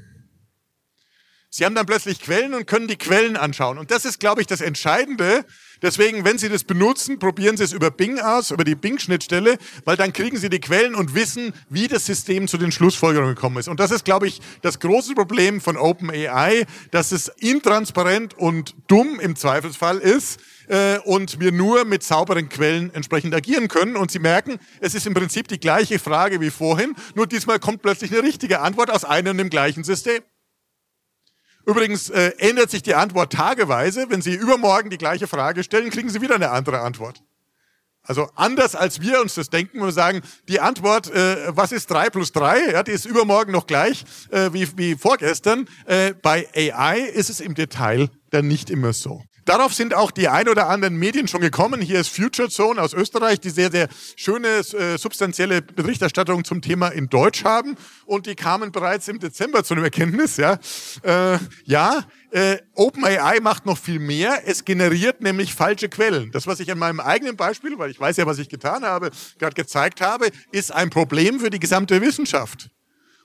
Sie 1.49 1.65
haben 1.65 1.75
dann 1.75 1.87
plötzlich 1.87 2.21
Quellen 2.21 2.53
und 2.53 2.67
können 2.67 2.89
die 2.89 2.99
Quellen 2.99 3.39
anschauen. 3.39 3.79
Und 3.79 3.91
das 3.91 4.05
ist, 4.05 4.21
glaube 4.21 4.43
ich, 4.43 4.47
das 4.47 4.61
Entscheidende. 4.61 5.47
Deswegen, 5.83 6.25
wenn 6.25 6.39
Sie 6.39 6.49
das 6.49 6.65
benutzen, 6.65 7.19
probieren 7.19 7.57
Sie 7.57 7.65
es 7.65 7.73
über 7.73 7.91
Bing 7.91 8.19
aus, 8.19 8.51
über 8.51 8.65
die 8.65 8.75
Bing-Schnittstelle, 8.75 9.59
weil 9.85 9.97
dann 9.97 10.13
kriegen 10.13 10.37
Sie 10.37 10.49
die 10.49 10.61
Quellen 10.61 10.95
und 10.95 11.15
wissen, 11.15 11.53
wie 11.69 11.89
das 11.89 12.07
System 12.07 12.49
zu 12.49 12.57
den 12.59 12.73
Schlussfolgerungen 12.73 13.35
gekommen 13.35 13.59
ist. 13.59 13.69
Und 13.69 13.81
das 13.81 13.91
ist, 13.91 14.05
glaube 14.05 14.27
ich, 14.27 14.41
das 14.63 14.81
große 14.81 15.15
Problem 15.15 15.61
von 15.61 15.77
OpenAI, 15.77 16.67
dass 16.91 17.13
es 17.13 17.29
intransparent 17.29 18.35
und 18.35 18.75
dumm 18.89 19.21
im 19.21 19.37
Zweifelsfall 19.37 19.99
ist 19.99 20.41
äh, 20.69 20.99
und 21.01 21.41
wir 21.41 21.53
nur 21.53 21.85
mit 21.85 22.03
sauberen 22.03 22.49
Quellen 22.49 22.93
entsprechend 22.95 23.35
agieren 23.35 23.69
können. 23.69 23.97
Und 23.97 24.11
Sie 24.11 24.19
merken, 24.19 24.59
es 24.81 24.95
ist 24.95 25.07
im 25.07 25.15
Prinzip 25.15 25.49
die 25.49 25.61
gleiche 25.61 25.99
Frage 25.99 26.41
wie 26.41 26.51
vorhin, 26.51 26.95
nur 27.15 27.27
diesmal 27.27 27.59
kommt 27.59 27.83
plötzlich 27.83 28.13
eine 28.13 28.23
richtige 28.23 28.61
Antwort 28.61 28.91
aus 28.91 29.05
einem 29.05 29.33
und 29.33 29.39
dem 29.39 29.51
gleichen 29.51 29.85
System. 29.85 30.23
Übrigens 31.67 32.11
äh, 32.11 32.33
ändert 32.39 32.71
sich 32.71 32.83
die 32.83 32.95
Antwort 32.95 33.33
tageweise. 33.33 34.07
Wenn 34.09 34.23
Sie 34.23 34.35
übermorgen 34.35 34.89
die 34.89 34.99
gleiche 34.99 35.27
Frage 35.27 35.65
stellen, 35.65 35.91
kriegen 35.91 36.09
Sie 36.09 36.23
wieder 36.23 36.37
eine 36.37 36.51
andere 36.51 36.81
Antwort. 36.81 37.23
Also 38.03 38.31
anders 38.37 38.77
als 38.77 39.01
wir 39.01 39.21
uns 39.21 39.35
das 39.35 39.51
denken, 39.51 39.81
wir 39.81 39.91
sagen, 39.91 40.23
die 40.49 40.61
Antwort, 40.61 41.11
äh, 41.11 41.57
was 41.57 41.73
ist 41.73 41.91
drei 41.91 42.09
plus 42.09 42.31
drei, 42.31 42.71
ja, 42.71 42.85
die 42.85 42.93
ist 42.93 43.05
übermorgen 43.05 43.51
noch 43.51 43.67
gleich 43.67 44.05
äh, 44.31 44.53
wie, 44.53 44.69
wie 44.79 44.95
vorgestern. 44.95 45.69
Äh, 45.87 46.15
bei 46.15 46.49
AI 46.55 47.01
ist 47.01 47.31
es 47.31 47.41
im 47.41 47.55
Detail 47.55 48.11
dann 48.31 48.47
nicht 48.47 48.71
immer 48.71 48.93
so. 48.93 49.25
Darauf 49.47 49.73
sind 49.73 49.95
auch 49.95 50.11
die 50.11 50.27
ein 50.27 50.49
oder 50.49 50.69
anderen 50.69 50.97
Medien 50.97 51.29
schon 51.29 51.41
gekommen. 51.41 51.81
Hier 51.81 52.01
ist 52.01 52.09
Future 52.09 52.49
Zone 52.49 52.83
aus 52.83 52.93
Österreich, 52.93 53.39
die 53.39 53.51
sehr, 53.51 53.71
sehr 53.71 53.89
schöne, 54.17 54.49
äh, 54.49 54.99
substanzielle 54.99 55.63
Berichterstattung 55.63 56.45
zum 56.45 56.63
Thema 56.63 56.89
in 56.89 57.09
Deutsch 57.09 57.45
haben. 57.45 57.77
Und 58.07 58.27
die 58.27 58.35
kamen 58.35 58.73
bereits 58.73 59.07
im 59.07 59.21
Dezember 59.21 59.63
zu 59.63 59.75
einem 59.75 59.85
Erkenntnis. 59.85 60.37
Ja, 60.37 60.59
äh, 61.05 61.39
ja 61.63 62.05
äh, 62.33 62.57
OpenAI 62.75 63.39
macht 63.41 63.67
noch 63.67 63.79
viel 63.79 64.01
mehr. 64.01 64.43
Es 64.47 64.65
generiert 64.65 65.21
nämlich 65.21 65.55
falsche 65.55 65.89
Quellen. 65.89 66.33
Das, 66.33 66.49
was 66.49 66.59
ich 66.59 66.73
an 66.73 66.79
meinem 66.81 66.99
eigenen 66.99 67.37
Beispiel, 67.37 67.79
weil 67.79 67.93
ich 67.93 68.01
weiß 68.01 68.17
ja, 68.17 68.27
was 68.27 68.41
ich 68.41 68.49
getan 68.49 68.83
habe, 68.83 69.13
gerade 69.39 69.55
gezeigt 69.55 70.01
habe, 70.01 70.27
ist 70.51 70.75
ein 70.75 70.91
Problem 70.91 71.39
für 71.39 71.51
die 71.51 71.61
gesamte 71.61 72.03
Wissenschaft. 72.03 72.69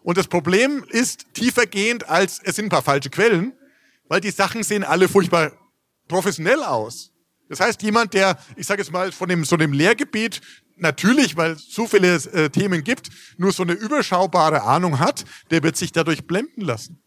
Und 0.04 0.20
das 0.20 0.28
Problem 0.28 0.86
ist 0.88 1.34
tiefergehend 1.34 2.08
als, 2.08 2.40
es 2.44 2.58
sind 2.58 2.66
ein 2.66 2.70
paar 2.70 2.84
falsche 2.84 3.10
Quellen, 3.10 3.54
weil 4.08 4.22
die 4.22 4.30
Sachen 4.30 4.62
sehen 4.62 4.84
alle 4.84 5.10
furchtbar 5.10 5.54
professionell 6.12 6.62
aus. 6.62 7.12
Das 7.50 7.60
heißt, 7.60 7.82
jemand, 7.82 8.14
der, 8.14 8.38
ich 8.56 8.68
sage 8.68 8.82
jetzt 8.82 8.92
mal, 8.92 9.12
von 9.12 9.30
dem, 9.30 9.44
so 9.46 9.58
dem 9.58 9.74
Lehrgebiet 9.74 10.42
natürlich, 10.76 11.38
weil 11.38 11.52
es 11.52 11.74
so 11.74 11.88
viele 11.88 12.16
äh, 12.16 12.50
Themen 12.50 12.84
gibt, 12.84 13.10
nur 13.38 13.52
so 13.52 13.64
eine 13.64 13.74
überschaubare 13.74 14.64
Ahnung 14.64 15.00
hat, 15.00 15.26
der 15.50 15.64
wird 15.64 15.78
sich 15.78 15.92
dadurch 15.92 16.28
blenden 16.28 16.62
lassen. 16.62 17.02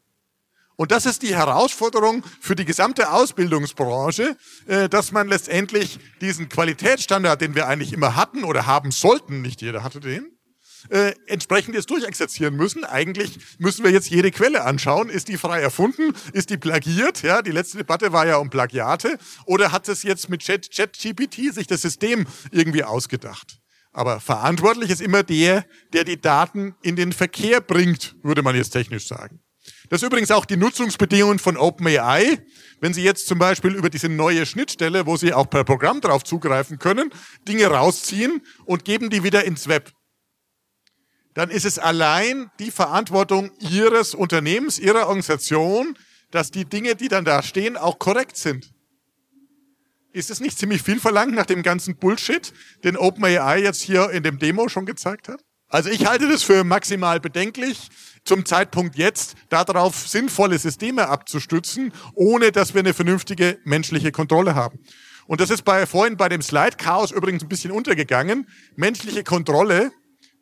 Und 0.77 0.91
das 0.91 1.07
ist 1.07 1.23
die 1.23 1.37
Herausforderung 1.37 2.25
für 2.41 2.57
die 2.57 2.65
gesamte 2.65 3.11
Ausbildungsbranche, 3.13 4.37
äh, 4.67 4.89
dass 4.89 5.13
man 5.13 5.29
letztendlich 5.29 5.99
diesen 6.21 6.49
Qualitätsstandard, 6.49 7.41
den 7.41 7.55
wir 7.55 7.69
eigentlich 7.69 7.93
immer 7.93 8.17
hatten 8.17 8.45
oder 8.45 8.67
haben 8.67 8.91
sollten, 8.91 9.43
nicht 9.43 9.61
jeder 9.61 9.83
hatte 9.83 10.01
den, 10.01 10.34
äh, 10.91 11.13
entsprechend 11.27 11.75
jetzt 11.75 11.91
durchexerzieren 11.91 12.57
müssen. 12.57 12.85
Eigentlich 12.85 13.39
müssen 13.59 13.85
wir 13.85 13.91
jetzt 13.91 14.11
jede 14.11 14.31
Quelle 14.31 14.65
anschauen. 14.65 15.09
Ist 15.09 15.29
die 15.29 15.37
frei 15.37 15.61
erfunden? 15.61 16.15
Ist 16.33 16.51
die 16.51 16.57
plagiert? 16.57 17.23
Ja, 17.23 17.43
die 17.43 17.51
letzte 17.51 17.79
Debatte 17.79 18.13
war 18.13 18.27
ja 18.27 18.37
um 18.37 18.51
Plagiate. 18.51 19.19
Oder 19.47 19.73
hat 19.73 19.89
es 19.89 20.03
jetzt 20.03 20.29
mit 20.29 20.45
ChatGPT 20.45 21.55
sich 21.55 21.67
das 21.67 21.83
System 21.83 22.27
irgendwie 22.51 22.85
ausgedacht? 22.85 23.59
Aber 23.93 24.21
verantwortlich 24.21 24.91
ist 24.91 25.01
immer 25.01 25.23
der, 25.23 25.65
der 25.93 26.05
die 26.05 26.21
Daten 26.21 26.75
in 26.83 26.97
den 26.97 27.13
Verkehr 27.13 27.61
bringt, 27.61 28.17
würde 28.23 28.43
man 28.43 28.57
jetzt 28.57 28.71
technisch 28.71 29.07
sagen. 29.07 29.41
Das 29.89 30.03
ist 30.03 30.07
übrigens 30.07 30.31
auch 30.31 30.45
die 30.45 30.57
Nutzungsbedingungen 30.57 31.39
von 31.39 31.57
OpenAI. 31.57 32.45
Wenn 32.81 32.93
Sie 32.93 33.03
jetzt 33.03 33.27
zum 33.27 33.39
Beispiel 33.39 33.75
über 33.75 33.89
diese 33.89 34.09
neue 34.09 34.45
Schnittstelle, 34.47 35.07
wo 35.07 35.17
Sie 35.17 35.33
auch 35.33 35.49
per 35.49 35.65
Programm 35.65 36.01
drauf 36.01 36.25
zugreifen 36.25 36.79
können, 36.79 37.11
Dinge 37.47 37.67
rausziehen 37.67 38.43
und 38.65 38.85
geben 38.85 39.11
die 39.11 39.23
wieder 39.23 39.45
ins 39.45 39.69
Web 39.69 39.93
dann 41.35 41.51
ist 41.51 41.65
es 41.65 41.79
allein 41.79 42.51
die 42.59 42.71
Verantwortung 42.71 43.51
Ihres 43.59 44.15
Unternehmens, 44.15 44.79
Ihrer 44.79 45.09
Organisation, 45.09 45.99
dass 46.31 46.51
die 46.51 46.65
Dinge, 46.65 46.95
die 46.95 47.09
dann 47.09 47.25
da 47.25 47.43
stehen, 47.43 47.77
auch 47.77 47.99
korrekt 47.99 48.37
sind. 48.37 48.73
Ist 50.13 50.31
es 50.31 50.41
nicht 50.41 50.59
ziemlich 50.59 50.83
viel 50.83 51.01
verlangt 51.01 51.35
nach 51.35 51.47
dem 51.47 51.65
ganzen 51.65 51.97
Bullshit, 51.97 52.53
den 52.85 52.97
OpenAI 52.97 53.61
jetzt 53.61 53.83
hier 53.83 54.11
in 54.11 54.23
dem 54.23 54.39
Demo 54.39 54.69
schon 54.69 54.87
gezeigt 54.87 55.29
hat? 55.29 55.41
Also 55.69 55.91
ich 55.91 56.07
halte 56.07 56.29
das 56.29 56.45
für 56.45 56.63
maximal 56.63 57.19
bedenklich, 57.19 57.89
zum 58.25 58.47
Zeitpunkt 58.47 58.97
jetzt 58.97 59.35
darauf 59.49 60.07
sinnvolle 60.07 60.59
Systeme 60.59 61.09
abzustützen, 61.09 61.93
ohne 62.15 62.53
dass 62.53 62.75
wir 62.75 62.81
eine 62.81 62.95
vernünftige 62.95 63.59
menschliche 63.65 64.13
Kontrolle 64.13 64.55
haben. 64.55 64.79
Und 65.27 65.41
das 65.41 65.51
ist 65.51 65.65
bei, 65.65 65.85
vorhin 65.87 66.17
bei 66.17 66.29
dem 66.29 66.43
Slide-Chaos 66.43 67.11
übrigens 67.11 67.43
ein 67.43 67.49
bisschen 67.49 67.73
untergegangen. 67.73 68.49
Menschliche 68.77 69.25
Kontrolle 69.25 69.91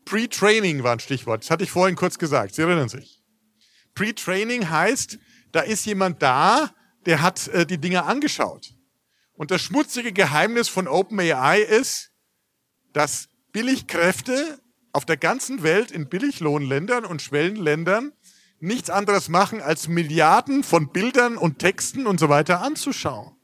Pre-Training 0.04 0.82
war 0.82 0.92
ein 0.92 1.00
Stichwort. 1.00 1.42
Das 1.42 1.50
hatte 1.50 1.64
ich 1.64 1.70
vorhin 1.70 1.96
kurz 1.96 2.18
gesagt. 2.18 2.54
Sie 2.54 2.62
erinnern 2.62 2.88
sich. 2.88 3.22
Pre-Training 3.94 4.70
heißt, 4.70 5.18
da 5.52 5.60
ist 5.60 5.84
jemand 5.84 6.22
da, 6.22 6.70
der 7.06 7.22
hat 7.22 7.48
äh, 7.48 7.66
die 7.66 7.78
Dinge 7.78 8.04
angeschaut. 8.04 8.74
Und 9.34 9.50
das 9.50 9.62
schmutzige 9.62 10.12
Geheimnis 10.12 10.68
von 10.68 10.88
OpenAI 10.88 11.60
ist, 11.60 12.10
dass 12.92 13.28
Billigkräfte 13.52 14.60
auf 14.92 15.04
der 15.04 15.16
ganzen 15.16 15.62
Welt 15.62 15.90
in 15.90 16.08
Billiglohnländern 16.08 17.04
und 17.04 17.22
Schwellenländern 17.22 18.12
nichts 18.60 18.90
anderes 18.90 19.28
machen, 19.28 19.60
als 19.60 19.88
Milliarden 19.88 20.62
von 20.62 20.92
Bildern 20.92 21.36
und 21.36 21.58
Texten 21.58 22.06
und 22.06 22.20
so 22.20 22.28
weiter 22.28 22.60
anzuschauen. 22.60 23.36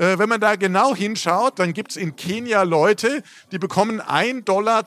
Äh, 0.00 0.18
wenn 0.18 0.30
man 0.30 0.40
da 0.40 0.56
genau 0.56 0.96
hinschaut, 0.96 1.58
dann 1.58 1.74
gibt 1.74 1.90
es 1.90 1.98
in 1.98 2.16
Kenia 2.16 2.62
Leute, 2.62 3.22
die 3.52 3.58
bekommen 3.58 4.00
1,32 4.00 4.44
Dollar 4.44 4.84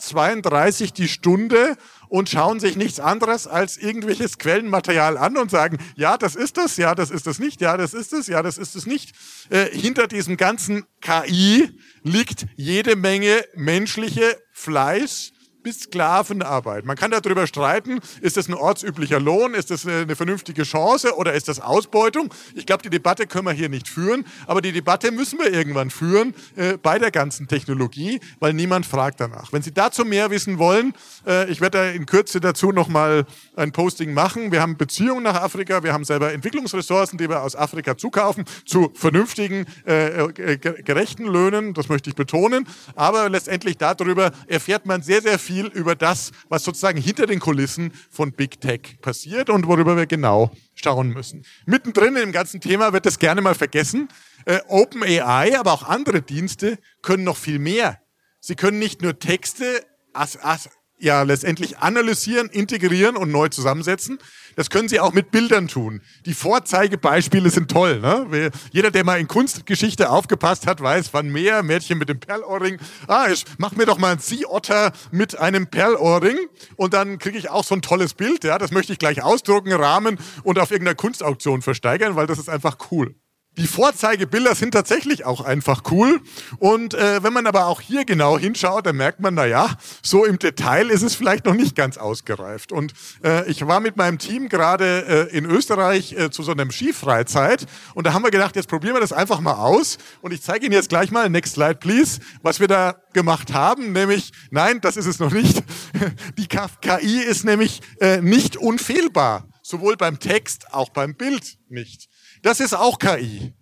die 0.98 1.08
Stunde 1.08 1.78
und 2.10 2.30
schauen 2.30 2.60
sich 2.60 2.76
nichts 2.76 3.00
anderes 3.00 3.46
als 3.46 3.78
irgendwelches 3.78 4.40
Quellenmaterial 4.40 5.20
an 5.20 5.38
und 5.38 5.52
sagen, 5.52 5.78
ja, 5.96 6.18
das 6.18 6.36
ist 6.36 6.58
das, 6.58 6.78
ja, 6.78 6.96
das 6.96 7.12
ist 7.12 7.28
das 7.28 7.38
nicht, 7.38 7.62
ja, 7.62 7.78
das 7.78 7.94
ist 7.94 8.12
es, 8.12 8.26
ja, 8.26 8.42
das 8.42 8.58
ist 8.58 8.76
es 8.76 8.88
nicht. 8.88 9.14
Äh, 9.52 9.66
hinter 9.66 10.08
diesem 10.08 10.36
ganzen 10.36 10.84
KI 11.00 11.70
liegt 12.02 12.48
jede 12.56 12.96
Menge 12.96 13.46
menschliche 13.54 14.42
Fleisch, 14.52 15.33
bis 15.64 15.80
Sklavenarbeit. 15.80 16.86
Man 16.86 16.98
kann 16.98 17.12
darüber 17.12 17.48
streiten, 17.48 18.00
ist 18.22 18.38
das 18.38 18.50
ein 18.50 18.54
ortsüblicher 18.54 19.20
Lohn, 19.20 19.54
ist 19.54 19.72
das 19.72 19.88
eine 19.88 20.16
vernünftige 20.16 20.64
Chance 20.64 21.16
oder 21.16 21.34
ist 21.34 21.48
das 21.48 21.60
Ausbeutung? 21.60 22.34
Ich 22.54 22.66
glaube, 22.66 22.84
die 22.84 22.90
Debatte 22.90 23.26
können 23.26 23.46
wir 23.46 23.54
hier 23.54 23.70
nicht 23.70 23.88
führen, 23.88 24.26
aber 24.46 24.62
die 24.62 24.74
Debatte 24.74 25.12
müssen 25.12 25.40
wir 25.40 25.52
irgendwann 25.52 25.90
führen 25.90 26.36
äh, 26.58 26.78
bei 26.78 27.00
der 27.00 27.12
ganzen 27.12 27.48
Technologie, 27.48 28.20
weil 28.40 28.54
niemand 28.54 28.86
fragt 28.86 29.22
danach. 29.22 29.54
Wenn 29.54 29.62
Sie 29.62 29.74
dazu 29.74 30.04
mehr 30.04 30.30
wissen 30.30 30.58
wollen, 30.60 30.94
äh, 31.26 31.50
ich 31.50 31.62
werde 31.62 31.78
da 31.78 31.86
in 31.86 32.06
Kürze 32.06 32.42
dazu 32.42 32.72
nochmal 32.72 33.26
ein 33.56 33.72
Posting 33.72 34.14
machen. 34.14 34.52
Wir 34.52 34.62
haben 34.62 34.78
Beziehungen 34.78 35.24
nach 35.24 35.42
Afrika, 35.42 35.82
wir 35.84 35.94
haben 35.94 36.04
selber 36.04 36.34
Entwicklungsressourcen, 36.34 37.18
die 37.18 37.30
wir 37.30 37.42
aus 37.42 37.56
Afrika 37.56 37.98
zukaufen, 37.98 38.44
zu 38.66 38.92
vernünftigen, 38.94 39.66
äh, 39.88 40.26
äh 40.26 40.58
gerechten 40.58 41.26
Löhnen, 41.26 41.74
das 41.74 41.88
möchte 41.88 42.10
ich 42.10 42.16
betonen, 42.16 42.68
aber 42.96 43.30
letztendlich 43.30 43.78
darüber 43.78 44.32
erfährt 44.48 44.86
man 44.86 45.02
sehr, 45.02 45.22
sehr 45.22 45.40
viel 45.40 45.53
viel 45.54 45.68
über 45.68 45.96
das, 45.96 46.32
was 46.50 46.64
sozusagen 46.64 47.00
hinter 47.00 47.28
den 47.28 47.40
Kulissen 47.40 47.92
von 48.10 48.32
Big 48.32 48.60
Tech 48.60 48.98
passiert 49.02 49.50
und 49.52 49.68
worüber 49.68 49.96
wir 49.96 50.08
genau 50.08 50.52
schauen 50.74 51.10
müssen. 51.10 51.46
Mittendrin 51.66 52.16
im 52.16 52.32
ganzen 52.32 52.60
Thema 52.60 52.92
wird 52.92 53.06
das 53.06 53.20
gerne 53.20 53.42
mal 53.42 53.54
vergessen. 53.54 54.08
Äh, 54.46 54.62
OpenAI, 54.68 55.60
aber 55.60 55.74
auch 55.74 55.84
andere 55.84 56.22
Dienste 56.24 56.80
können 57.04 57.24
noch 57.24 57.38
viel 57.38 57.60
mehr. 57.60 58.00
Sie 58.40 58.56
können 58.56 58.80
nicht 58.80 59.02
nur 59.04 59.20
Texte 59.20 59.86
as, 60.14 60.38
as, 60.38 60.70
ja 60.98 61.24
letztendlich 61.24 61.80
analysieren, 61.80 62.50
integrieren 62.50 63.18
und 63.18 63.32
neu 63.32 63.50
zusammensetzen. 63.50 64.20
Das 64.56 64.70
können 64.70 64.88
Sie 64.88 65.00
auch 65.00 65.14
mit 65.14 65.32
Bildern 65.32 65.68
tun. 65.68 66.02
Die 66.26 66.34
Vorzeigebeispiele 66.34 67.50
sind 67.50 67.72
toll. 67.72 68.00
Ne? 68.00 68.52
Jeder, 68.72 68.92
der 68.92 69.04
mal 69.04 69.20
in 69.20 69.28
Kunstgeschichte 69.28 70.10
aufgepasst 70.10 70.68
hat, 70.68 70.82
weiß, 70.82 71.14
wann 71.14 71.30
mehr 71.32 71.64
Mädchen 71.64 71.98
mit 71.98 72.10
dem 72.10 72.20
Perlohrring. 72.20 72.78
Ah, 73.08 73.28
ich 73.32 73.46
mach 73.58 73.72
mir 73.76 73.86
doch 73.86 73.98
mal 73.98 74.14
ein 74.14 74.20
Sea-Otter 74.20 74.94
mit 75.12 75.38
einem 75.38 75.68
Perlohrring 75.68 76.38
und 76.76 76.94
dann 76.94 77.18
kriege 77.18 77.38
ich 77.38 77.50
auch 77.50 77.64
so 77.64 77.76
ein 77.76 77.82
tolles 77.82 78.14
Bild. 78.14 78.44
Ja, 78.44 78.58
das 78.58 78.72
möchte 78.72 78.94
ich 78.94 79.00
gleich 79.00 79.24
ausdrucken, 79.24 79.74
rahmen 79.74 80.20
und 80.44 80.60
auf 80.60 80.72
irgendeiner 80.72 80.96
Kunstauktion 80.96 81.62
versteigern, 81.62 82.16
weil 82.16 82.28
das 82.28 82.38
ist 82.38 82.50
einfach 82.50 82.78
cool. 82.92 83.16
Die 83.58 83.68
Vorzeigebilder 83.68 84.56
sind 84.56 84.72
tatsächlich 84.72 85.26
auch 85.26 85.42
einfach 85.42 85.84
cool. 85.92 86.22
Und 86.58 86.96
äh, 86.96 87.22
wenn 87.22 87.34
man 87.34 87.46
aber 87.46 87.68
auch 87.68 87.82
hier 87.82 88.04
genau 88.04 88.40
hinschaut, 88.40 88.88
dann 88.88 88.96
merkt 88.96 89.20
man, 89.20 89.36
na 89.36 89.46
ja, 89.46 89.70
so 90.02 90.26
im 90.26 90.40
Detail 90.40 90.90
ist 90.90 91.04
es 91.04 91.14
vielleicht 91.14 91.46
noch 91.46 91.54
nicht 91.54 91.76
ganz 91.76 91.98
ausgereift. 91.98 92.72
Und 92.72 92.94
äh, 93.24 93.48
ich 93.50 93.68
war 93.68 93.80
mit 93.80 93.96
meinem 93.96 94.18
Team 94.18 94.50
gerade 94.50 95.30
äh, 95.32 95.38
in 95.38 95.46
Österreich 95.46 96.14
äh, 96.14 96.32
zu 96.32 96.42
so 96.42 96.52
einem 96.52 96.72
Skifreizeit 96.72 97.68
und 97.94 98.08
da 98.08 98.14
haben 98.14 98.24
wir 98.24 98.32
gedacht, 98.32 98.56
jetzt 98.56 98.68
probieren 98.68 98.96
wir 98.96 99.02
das 99.02 99.14
einfach 99.14 99.40
mal 99.40 99.54
aus. 99.54 100.00
Und 100.22 100.34
ich 100.34 100.42
zeige 100.42 100.66
Ihnen 100.66 100.74
jetzt 100.74 100.90
gleich 100.90 101.12
mal, 101.12 101.30
next 101.30 101.54
slide 101.54 101.76
please, 101.76 102.22
was 102.42 102.60
wir 102.60 102.68
da 102.68 102.96
gemacht 103.14 103.54
haben. 103.54 103.92
Nämlich, 103.92 104.32
nein, 104.50 104.82
das 104.82 104.98
ist 104.98 105.06
es 105.06 105.20
noch 105.20 105.32
nicht. 105.32 105.64
Die 106.38 106.48
KI 106.48 107.20
ist 107.20 107.46
nämlich 107.46 107.82
äh, 108.00 108.20
nicht 108.20 108.58
unfehlbar 108.58 109.48
sowohl 109.64 109.96
beim 109.96 110.20
Text, 110.20 110.74
auch 110.74 110.90
beim 110.90 111.16
Bild 111.16 111.58
nicht. 111.70 112.10
Das 112.44 112.60
ist 112.60 112.74
auch 112.74 113.00
KI. 113.00 113.54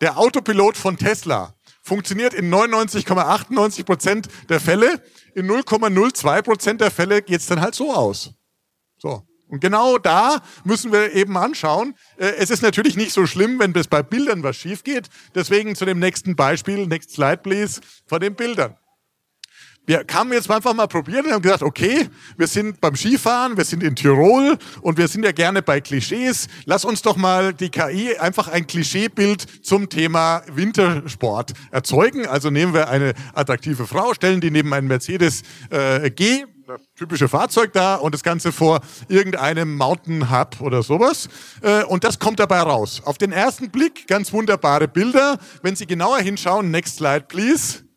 Der 0.00 0.16
Autopilot 0.16 0.76
von 0.76 0.96
Tesla 0.96 1.54
funktioniert 1.82 2.34
in 2.34 2.54
99,98 2.54 3.84
Prozent 3.84 4.28
der 4.48 4.60
Fälle. 4.60 5.02
In 5.34 5.50
0,02 5.50 6.42
Prozent 6.42 6.80
der 6.80 6.90
Fälle 6.90 7.20
geht's 7.20 7.46
dann 7.46 7.60
halt 7.60 7.74
so 7.74 7.92
aus. 7.92 8.30
So. 8.96 9.22
Und 9.48 9.60
genau 9.60 9.98
da 9.98 10.42
müssen 10.64 10.92
wir 10.92 11.14
eben 11.14 11.36
anschauen. 11.36 11.94
Äh, 12.16 12.34
es 12.38 12.50
ist 12.50 12.62
natürlich 12.62 12.96
nicht 12.96 13.12
so 13.12 13.26
schlimm, 13.26 13.58
wenn 13.58 13.72
das 13.72 13.88
bei 13.88 14.02
Bildern 14.02 14.42
was 14.42 14.56
schief 14.56 14.84
geht. 14.84 15.08
Deswegen 15.34 15.74
zu 15.74 15.84
dem 15.84 15.98
nächsten 15.98 16.36
Beispiel, 16.36 16.86
next 16.86 17.12
slide 17.12 17.38
please, 17.38 17.80
von 18.06 18.20
den 18.20 18.34
Bildern. 18.34 18.76
Wir 19.88 20.04
kamen 20.04 20.34
jetzt 20.34 20.50
einfach 20.50 20.74
mal 20.74 20.86
probieren 20.86 21.24
und 21.24 21.32
haben 21.32 21.40
gesagt, 21.40 21.62
okay, 21.62 22.10
wir 22.36 22.46
sind 22.46 22.78
beim 22.78 22.94
Skifahren, 22.94 23.56
wir 23.56 23.64
sind 23.64 23.82
in 23.82 23.96
Tirol 23.96 24.58
und 24.82 24.98
wir 24.98 25.08
sind 25.08 25.24
ja 25.24 25.32
gerne 25.32 25.62
bei 25.62 25.80
Klischees. 25.80 26.46
Lass 26.66 26.84
uns 26.84 27.00
doch 27.00 27.16
mal 27.16 27.54
die 27.54 27.70
KI 27.70 28.14
einfach 28.18 28.48
ein 28.48 28.66
Klischeebild 28.66 29.64
zum 29.64 29.88
Thema 29.88 30.42
Wintersport 30.52 31.54
erzeugen. 31.70 32.26
Also 32.26 32.50
nehmen 32.50 32.74
wir 32.74 32.90
eine 32.90 33.14
attraktive 33.32 33.86
Frau, 33.86 34.12
stellen 34.12 34.42
die 34.42 34.50
neben 34.50 34.74
einen 34.74 34.88
Mercedes 34.88 35.40
äh, 35.70 36.10
G 36.10 36.44
typische 36.94 37.26
Fahrzeug 37.26 37.72
da 37.72 37.94
und 37.94 38.12
das 38.12 38.22
Ganze 38.22 38.52
vor 38.52 38.80
irgendeinem 39.08 39.74
Mountain 39.74 40.30
Hub 40.30 40.60
oder 40.60 40.82
sowas. 40.82 41.30
Äh, 41.62 41.84
und 41.84 42.04
das 42.04 42.18
kommt 42.18 42.40
dabei 42.40 42.60
raus. 42.60 43.00
Auf 43.06 43.16
den 43.16 43.32
ersten 43.32 43.70
Blick 43.70 44.06
ganz 44.06 44.34
wunderbare 44.34 44.86
Bilder. 44.86 45.38
Wenn 45.62 45.76
Sie 45.76 45.86
genauer 45.86 46.18
hinschauen, 46.18 46.70
next 46.70 46.98
slide 46.98 47.24
please 47.26 47.87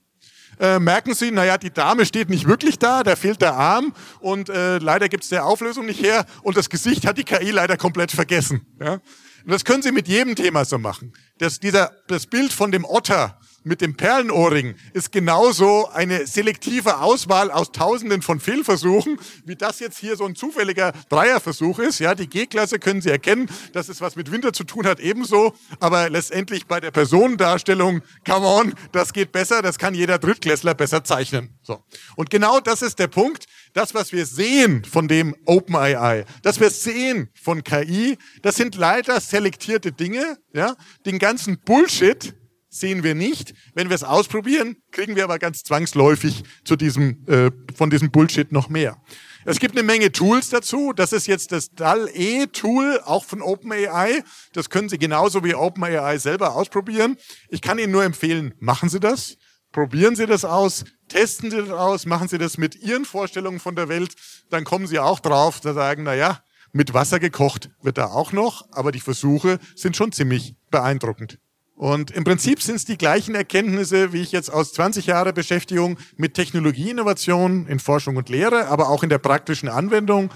äh, 0.60 0.80
merken 0.80 1.14
Sie, 1.14 1.32
naja, 1.32 1.58
die 1.58 1.72
Dame 1.72 2.06
steht 2.06 2.30
nicht 2.30 2.48
wirklich 2.48 2.78
da, 2.80 3.04
da 3.04 3.16
fehlt 3.16 3.42
der 3.42 3.56
Arm 3.56 3.94
und 4.20 4.50
äh, 4.50 4.78
leider 4.78 5.10
gibt 5.10 5.24
es 5.24 5.30
der 5.30 5.46
Auflösung 5.46 5.86
nicht 5.86 6.02
her 6.02 6.26
und 6.44 6.58
das 6.58 6.70
Gesicht 6.70 7.06
hat 7.06 7.18
die 7.18 7.24
KI 7.24 7.52
leider 7.52 7.78
komplett 7.78 8.12
vergessen. 8.12 8.66
Ja? 8.80 8.94
Und 8.94 9.52
das 9.52 9.66
können 9.66 9.82
Sie 9.82 9.92
mit 9.92 10.08
jedem 10.08 10.36
Thema 10.36 10.66
so 10.66 10.78
machen. 10.78 11.14
Das, 11.40 11.60
dieser, 11.60 11.92
das 12.08 12.28
Bild 12.28 12.54
von 12.54 12.72
dem 12.72 12.86
Otter 12.86 13.40
mit 13.64 13.82
dem 13.82 13.96
Perlenohrring 13.96 14.76
ist 14.94 15.12
genauso 15.12 15.88
eine 15.90 16.26
selektive 16.26 17.00
Auswahl 17.00 17.52
aus 17.52 17.72
Tausenden 17.72 18.22
von 18.22 18.40
Fehlversuchen, 18.40 19.20
wie 19.46 19.56
das 19.56 19.80
jetzt 19.80 20.00
hier 20.00 20.16
so 20.16 20.26
ein 20.26 20.36
zufälliger 20.36 20.94
Dreierversuch 21.10 21.80
ist. 21.80 22.00
Ja, 22.00 22.16
die 22.16 22.28
G-Klasse 22.28 22.80
können 22.80 23.02
Sie 23.02 23.10
erkennen, 23.10 23.50
dass 23.74 23.90
es 23.90 24.02
was 24.02 24.16
mit 24.16 24.32
Winter 24.32 24.54
zu 24.54 24.64
tun 24.64 24.86
hat, 24.88 25.00
ebenso. 25.00 25.54
Aber 25.80 26.10
letztendlich 26.10 26.66
bei 26.66 26.80
der 26.80 26.92
Personendarstellung, 26.92 28.02
come 28.26 28.48
on, 28.48 28.74
das 28.92 29.14
geht 29.14 29.32
besser, 29.32 29.62
das 29.62 29.78
kann 29.78 29.94
jeder 29.94 30.18
Drittklässler 30.18 30.74
besser 30.74 31.04
zeichnen. 31.04 31.58
So. 31.62 31.84
Und 32.16 32.30
genau 32.30 32.60
das 32.60 32.82
ist 32.82 33.00
der 33.00 33.08
Punkt. 33.08 33.46
Das, 33.74 33.94
was 33.94 34.12
wir 34.12 34.26
sehen 34.26 34.84
von 34.84 35.08
dem 35.08 35.36
OpenAI, 35.46 36.26
das 36.42 36.60
wir 36.60 36.70
sehen 36.70 37.30
von 37.42 37.64
KI, 37.64 38.18
das 38.42 38.56
sind 38.56 38.76
leider 38.76 39.22
selektierte 39.22 39.92
Dinge. 39.92 40.38
Ja, 40.54 40.76
den 41.06 41.20
ganzen 41.20 41.60
Bullshit, 41.60 42.34
sehen 42.72 43.04
wir 43.04 43.14
nicht. 43.14 43.54
Wenn 43.76 43.90
wir 43.90 43.96
es 43.96 44.04
ausprobieren, 44.04 44.78
kriegen 44.92 45.16
wir 45.16 45.26
aber 45.26 45.38
ganz 45.38 45.64
zwangsläufig 45.64 46.44
zu 46.64 46.76
diesem, 46.76 47.28
äh, 47.28 47.52
von 47.76 47.90
diesem 47.90 48.10
Bullshit 48.10 48.52
noch 48.52 48.70
mehr. 48.70 48.98
Es 49.44 49.60
gibt 49.60 49.76
eine 49.76 49.84
Menge 49.84 50.12
Tools 50.12 50.50
dazu. 50.50 50.94
Das 50.94 51.14
ist 51.14 51.28
jetzt 51.28 51.52
das 51.52 51.72
DAL-E-Tool, 51.72 53.02
auch 53.06 53.26
von 53.26 53.42
OpenAI. 53.42 54.24
Das 54.54 54.70
können 54.70 54.88
Sie 54.88 54.98
genauso 54.98 55.44
wie 55.44 55.54
OpenAI 55.54 56.18
selber 56.18 56.56
ausprobieren. 56.56 57.18
Ich 57.50 57.62
kann 57.62 57.78
Ihnen 57.78 57.92
nur 57.92 58.04
empfehlen, 58.04 58.54
machen 58.60 58.90
Sie 58.90 59.00
das. 59.00 59.38
Probieren 59.72 60.16
Sie 60.16 60.26
das 60.26 60.44
aus, 60.44 60.84
testen 61.08 61.50
Sie 61.50 61.58
das 61.58 61.70
aus, 61.70 62.06
machen 62.06 62.28
Sie 62.28 62.38
das 62.38 62.58
mit 62.58 62.76
Ihren 62.76 63.06
Vorstellungen 63.06 63.60
von 63.60 63.76
der 63.76 63.90
Welt. 63.90 64.14
Dann 64.50 64.64
kommen 64.64 64.86
Sie 64.86 65.00
auch 65.00 65.20
drauf, 65.20 65.62
zu 65.62 65.74
sagen, 65.74 66.04
na 66.04 66.14
ja, 66.14 66.44
mit 66.74 66.94
Wasser 66.94 67.20
gekocht 67.20 67.70
wird 67.82 67.98
da 67.98 68.08
auch 68.08 68.32
noch, 68.32 68.68
aber 68.72 68.92
die 68.92 69.00
Versuche 69.00 69.60
sind 69.76 69.96
schon 69.96 70.12
ziemlich 70.12 70.56
beeindruckend. 70.70 71.40
Und 71.82 72.12
im 72.12 72.24
Prinzip 72.24 72.62
sind 72.62 72.76
es 72.76 72.86
die 72.86 72.96
gleichen 72.96 73.34
Erkenntnisse, 73.34 74.14
wie 74.14 74.22
ich 74.22 74.32
jetzt 74.32 74.52
aus 74.52 74.72
20 74.74 75.08
Jahren 75.08 75.34
Beschäftigung 75.34 75.98
mit 76.16 76.36
Technologieinnovation 76.36 77.66
in 77.66 77.80
Forschung 77.80 78.18
und 78.18 78.30
Lehre, 78.30 78.68
aber 78.68 78.90
auch 78.90 79.02
in 79.02 79.10
der 79.10 79.18
praktischen 79.18 79.68
Anwendung 79.68 80.32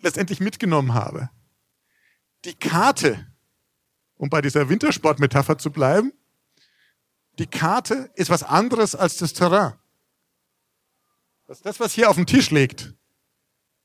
letztendlich 0.00 0.40
mitgenommen 0.40 0.92
habe. 0.92 1.30
Die 2.44 2.54
Karte, 2.54 3.28
um 4.16 4.28
bei 4.28 4.40
dieser 4.40 4.68
Wintersportmetapher 4.68 5.56
zu 5.56 5.70
bleiben, 5.70 6.12
die 7.38 7.46
Karte 7.46 8.10
ist 8.16 8.30
was 8.30 8.42
anderes 8.42 8.96
als 8.96 9.18
das 9.18 9.34
Terrain. 9.34 9.74
Das, 11.62 11.78
was 11.78 11.92
hier 11.92 12.10
auf 12.10 12.16
dem 12.16 12.26
Tisch 12.26 12.50
liegt, 12.50 12.92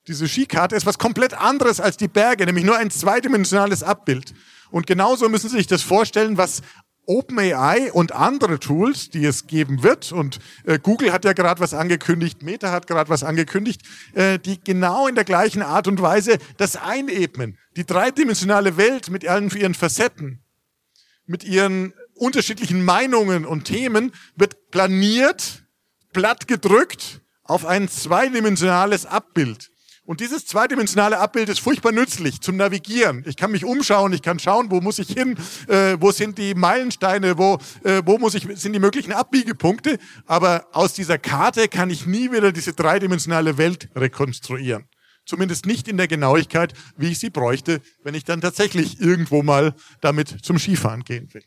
diese 0.08 0.28
Skikarte 0.28 0.76
ist 0.76 0.88
was 0.88 0.98
komplett 0.98 1.36
anderes 1.36 1.80
als 1.80 1.98
die 1.98 2.08
Berge, 2.08 2.48
nämlich 2.48 2.66
nur 2.66 2.78
ein 2.78 2.90
zweidimensionales 2.90 3.84
Abbild. 3.84 4.34
Und 4.72 4.88
genauso 4.88 5.30
müssen 5.30 5.50
Sie 5.50 5.58
sich 5.58 5.68
das 5.68 5.82
vorstellen, 5.82 6.38
was 6.38 6.62
OpenAI 7.06 7.92
und 7.92 8.14
andere 8.14 8.60
Tools, 8.60 9.10
die 9.10 9.26
es 9.26 9.48
geben 9.48 9.84
wird, 9.84 10.12
und 10.12 10.40
äh, 10.66 10.80
Google 10.80 11.12
hat 11.12 11.26
ja 11.26 11.34
gerade 11.34 11.60
was 11.60 11.74
angekündigt, 11.74 12.44
Meta 12.44 12.72
hat 12.72 12.88
gerade 12.88 13.10
was 13.10 13.24
angekündigt, 13.24 13.82
äh, 14.14 14.40
die 14.40 14.64
genau 14.64 15.08
in 15.08 15.16
der 15.16 15.24
gleichen 15.24 15.62
Art 15.62 15.88
und 15.88 16.02
Weise 16.02 16.38
das 16.58 16.76
einebnen. 16.76 17.58
Die 17.76 17.86
dreidimensionale 17.86 18.78
Welt 18.78 19.10
mit 19.10 19.28
allen 19.28 19.50
ihren 19.50 19.74
Facetten, 19.74 20.44
mit 21.26 21.44
ihren 21.44 21.94
unterschiedlichen 22.14 22.86
Meinungen 22.86 23.46
und 23.46 23.66
Themen 23.66 24.12
wird 24.36 24.70
planiert, 24.70 25.64
platt 26.14 26.48
gedrückt 26.48 27.22
auf 27.44 27.66
ein 27.66 27.90
zweidimensionales 27.90 29.06
Abbild. 29.06 29.71
Und 30.12 30.20
dieses 30.20 30.46
zweidimensionale 30.46 31.20
Abbild 31.20 31.48
ist 31.48 31.62
furchtbar 31.62 31.94
nützlich 31.94 32.42
zum 32.42 32.58
Navigieren. 32.58 33.24
Ich 33.26 33.38
kann 33.38 33.50
mich 33.50 33.64
umschauen, 33.64 34.12
ich 34.12 34.22
kann 34.22 34.40
schauen, 34.40 34.70
wo 34.70 34.82
muss 34.82 35.00
ich 35.00 35.08
hin, 35.08 35.38
äh, 35.70 35.96
wo 36.02 36.12
sind 36.12 36.38
die 36.38 36.54
Meilensteine, 36.54 37.38
wo, 37.38 37.60
äh, 37.86 38.02
wo 38.04 38.18
muss 38.18 38.36
ich, 38.36 38.46
sind 38.56 38.74
die 38.74 38.80
möglichen 38.80 39.14
Abbiegepunkte. 39.14 40.00
Aber 40.26 40.68
aus 40.74 40.92
dieser 40.92 41.18
Karte 41.18 41.70
kann 41.70 41.90
ich 41.90 42.08
nie 42.08 42.30
wieder 42.30 42.52
diese 42.52 42.74
dreidimensionale 42.74 43.58
Welt 43.58 43.88
rekonstruieren. 43.96 44.84
Zumindest 45.26 45.66
nicht 45.66 45.88
in 45.88 45.96
der 45.96 46.10
Genauigkeit, 46.10 46.74
wie 46.98 47.12
ich 47.12 47.20
sie 47.20 47.30
bräuchte, 47.30 47.80
wenn 48.04 48.14
ich 48.14 48.26
dann 48.26 48.42
tatsächlich 48.42 49.00
irgendwo 49.00 49.44
mal 49.44 49.74
damit 50.02 50.44
zum 50.44 50.60
Skifahren 50.60 51.06
gehen 51.06 51.34
will. 51.34 51.44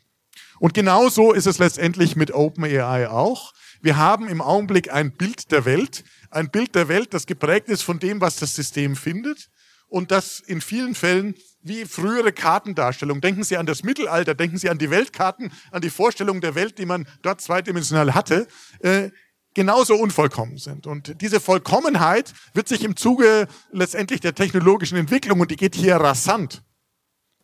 Und 0.59 0.73
genauso 0.73 1.33
ist 1.33 1.47
es 1.47 1.59
letztendlich 1.59 2.15
mit 2.15 2.33
OpenAI 2.33 3.09
auch. 3.09 3.53
Wir 3.81 3.97
haben 3.97 4.27
im 4.27 4.41
Augenblick 4.41 4.91
ein 4.91 5.11
Bild 5.11 5.51
der 5.51 5.65
Welt, 5.65 6.03
ein 6.31 6.49
Bild 6.49 6.75
der 6.75 6.87
Welt, 6.87 7.13
das 7.13 7.25
geprägt 7.25 7.69
ist 7.69 7.83
von 7.83 7.99
dem, 7.99 8.21
was 8.21 8.37
das 8.37 8.55
System 8.55 8.95
findet 8.95 9.49
und 9.87 10.11
das 10.11 10.39
in 10.39 10.61
vielen 10.61 10.95
Fällen 10.95 11.35
wie 11.61 11.85
frühere 11.85 12.31
Kartendarstellung. 12.31 13.21
Denken 13.21 13.43
Sie 13.43 13.57
an 13.57 13.65
das 13.65 13.83
Mittelalter, 13.83 14.35
denken 14.35 14.57
Sie 14.57 14.69
an 14.69 14.77
die 14.77 14.89
Weltkarten, 14.89 15.51
an 15.71 15.81
die 15.81 15.89
Vorstellung 15.89 16.41
der 16.41 16.55
Welt, 16.55 16.77
die 16.77 16.85
man 16.85 17.07
dort 17.21 17.41
zweidimensional 17.41 18.13
hatte, 18.13 18.47
äh, 18.79 19.09
genauso 19.53 19.95
unvollkommen 19.95 20.57
sind. 20.57 20.85
Und 20.85 21.21
diese 21.21 21.39
Vollkommenheit 21.39 22.33
wird 22.53 22.67
sich 22.67 22.83
im 22.83 22.95
Zuge 22.95 23.47
letztendlich 23.71 24.19
der 24.19 24.35
technologischen 24.35 24.97
Entwicklung, 24.97 25.39
und 25.39 25.49
die 25.49 25.55
geht 25.55 25.75
hier 25.75 25.95
rasant, 25.95 26.61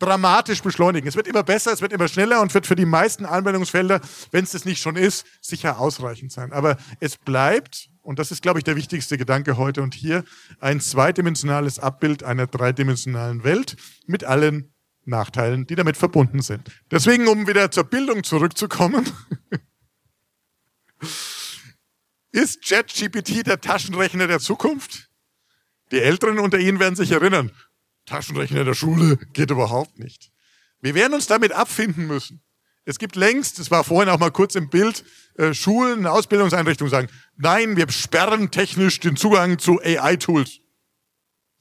dramatisch 0.02 0.62
beschleunigen. 0.62 1.08
Es 1.08 1.16
wird 1.16 1.28
immer 1.28 1.44
besser, 1.44 1.72
es 1.72 1.82
wird 1.82 1.94
immer 1.94 2.08
schneller 2.08 2.42
und 2.42 2.54
wird 2.54 2.68
für 2.68 2.76
die 2.76 2.86
meisten 2.86 3.26
Anwendungsfelder, 3.26 4.02
wenn 4.32 4.44
es 4.44 4.52
das 4.52 4.66
nicht 4.66 4.82
schon 4.82 4.96
ist, 4.96 5.26
sicher 5.42 5.80
ausreichend 5.80 6.32
sein. 6.32 6.52
Aber 6.52 6.78
es 7.00 7.18
bleibt 7.18 7.90
und 8.02 8.20
das 8.20 8.32
ist, 8.32 8.42
glaube 8.42 8.60
ich, 8.60 8.64
der 8.64 8.76
wichtigste 8.76 9.18
Gedanke 9.18 9.58
heute 9.58 9.82
und 9.82 9.94
hier, 9.94 10.24
ein 10.60 10.82
zweidimensionales 10.82 11.80
Abbild 11.80 12.24
einer 12.24 12.48
dreidimensionalen 12.48 13.44
Welt 13.44 13.76
mit 14.08 14.24
allen 14.24 14.74
Nachteilen, 15.06 15.68
die 15.68 15.76
damit 15.76 15.98
verbunden 15.98 16.42
sind. 16.42 16.70
Deswegen, 16.90 17.28
um 17.28 17.48
wieder 17.48 17.72
zur 17.72 17.84
Bildung 17.84 18.24
zurückzukommen, 18.24 19.06
ist 22.32 22.64
ChatGPT 22.64 23.46
der 23.46 23.62
Taschenrechner 23.62 24.28
der 24.28 24.40
Zukunft? 24.40 25.10
Die 25.92 26.00
Älteren 26.00 26.40
unter 26.40 26.58
Ihnen 26.58 26.80
werden 26.80 26.96
sich 26.96 27.12
erinnern, 27.12 27.52
Taschenrechner 28.12 28.66
der 28.66 28.74
Schule 28.74 29.18
geht 29.32 29.52
überhaupt 29.52 29.98
nicht. 29.98 30.32
Wir 30.82 30.96
werden 30.96 31.14
uns 31.14 31.28
damit 31.28 31.54
abfinden 31.54 32.08
müssen. 32.08 32.42
Es 32.84 33.00
gibt 33.00 33.16
längst, 33.16 33.58
das 33.58 33.72
war 33.72 33.86
vorhin 33.86 34.10
auch 34.10 34.20
mal 34.20 34.32
kurz 34.32 34.56
im 34.56 34.70
Bild, 34.70 35.06
äh, 35.38 35.54
Schulen, 35.54 36.06
Ausbildungseinrichtungen 36.06 36.92
sagen, 36.92 37.08
nein, 37.38 37.78
wir 37.78 37.90
sperren 37.90 38.52
technisch 38.52 39.00
den 39.00 39.16
Zugang 39.16 39.60
zu 39.60 39.80
AI-Tools. 39.82 40.60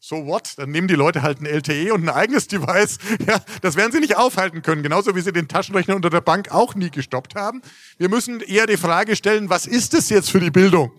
So 0.01 0.27
what? 0.27 0.55
Dann 0.57 0.71
nehmen 0.71 0.89
die 0.89 0.95
Leute 0.95 1.23
halt 1.23 1.41
ein 1.41 1.47
LTE 1.47 1.93
und 1.93 2.03
ein 2.03 2.09
eigenes 2.09 2.49
Device. 2.49 2.99
Ja, 3.29 3.41
das 3.61 3.77
werden 3.77 3.93
sie 3.93 4.01
nicht 4.01 4.17
aufhalten 4.17 4.63
können. 4.63 4.83
Genauso 4.83 5.15
wie 5.15 5.21
sie 5.21 5.33
den 5.33 5.47
Taschenrechner 5.47 5.95
unter 5.95 6.11
der 6.11 6.23
Bank 6.23 6.51
auch 6.51 6.75
nie 6.75 6.91
gestoppt 6.91 7.37
haben. 7.37 7.63
Wir 7.99 8.09
müssen 8.09 8.41
eher 8.41 8.67
die 8.67 8.79
Frage 8.79 9.15
stellen, 9.15 9.51
was 9.51 9.67
ist 9.67 9.95
es 9.95 10.09
jetzt 10.09 10.33
für 10.33 10.41
die 10.41 10.51
Bildung? 10.51 10.91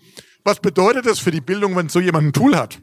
Was 0.46 0.62
bedeutet 0.62 1.08
es 1.08 1.20
für 1.20 1.32
die 1.32 1.42
Bildung, 1.42 1.76
wenn 1.76 1.90
so 1.90 2.00
jemand 2.00 2.28
ein 2.28 2.34
Tool 2.34 2.56
hat? 2.56 2.80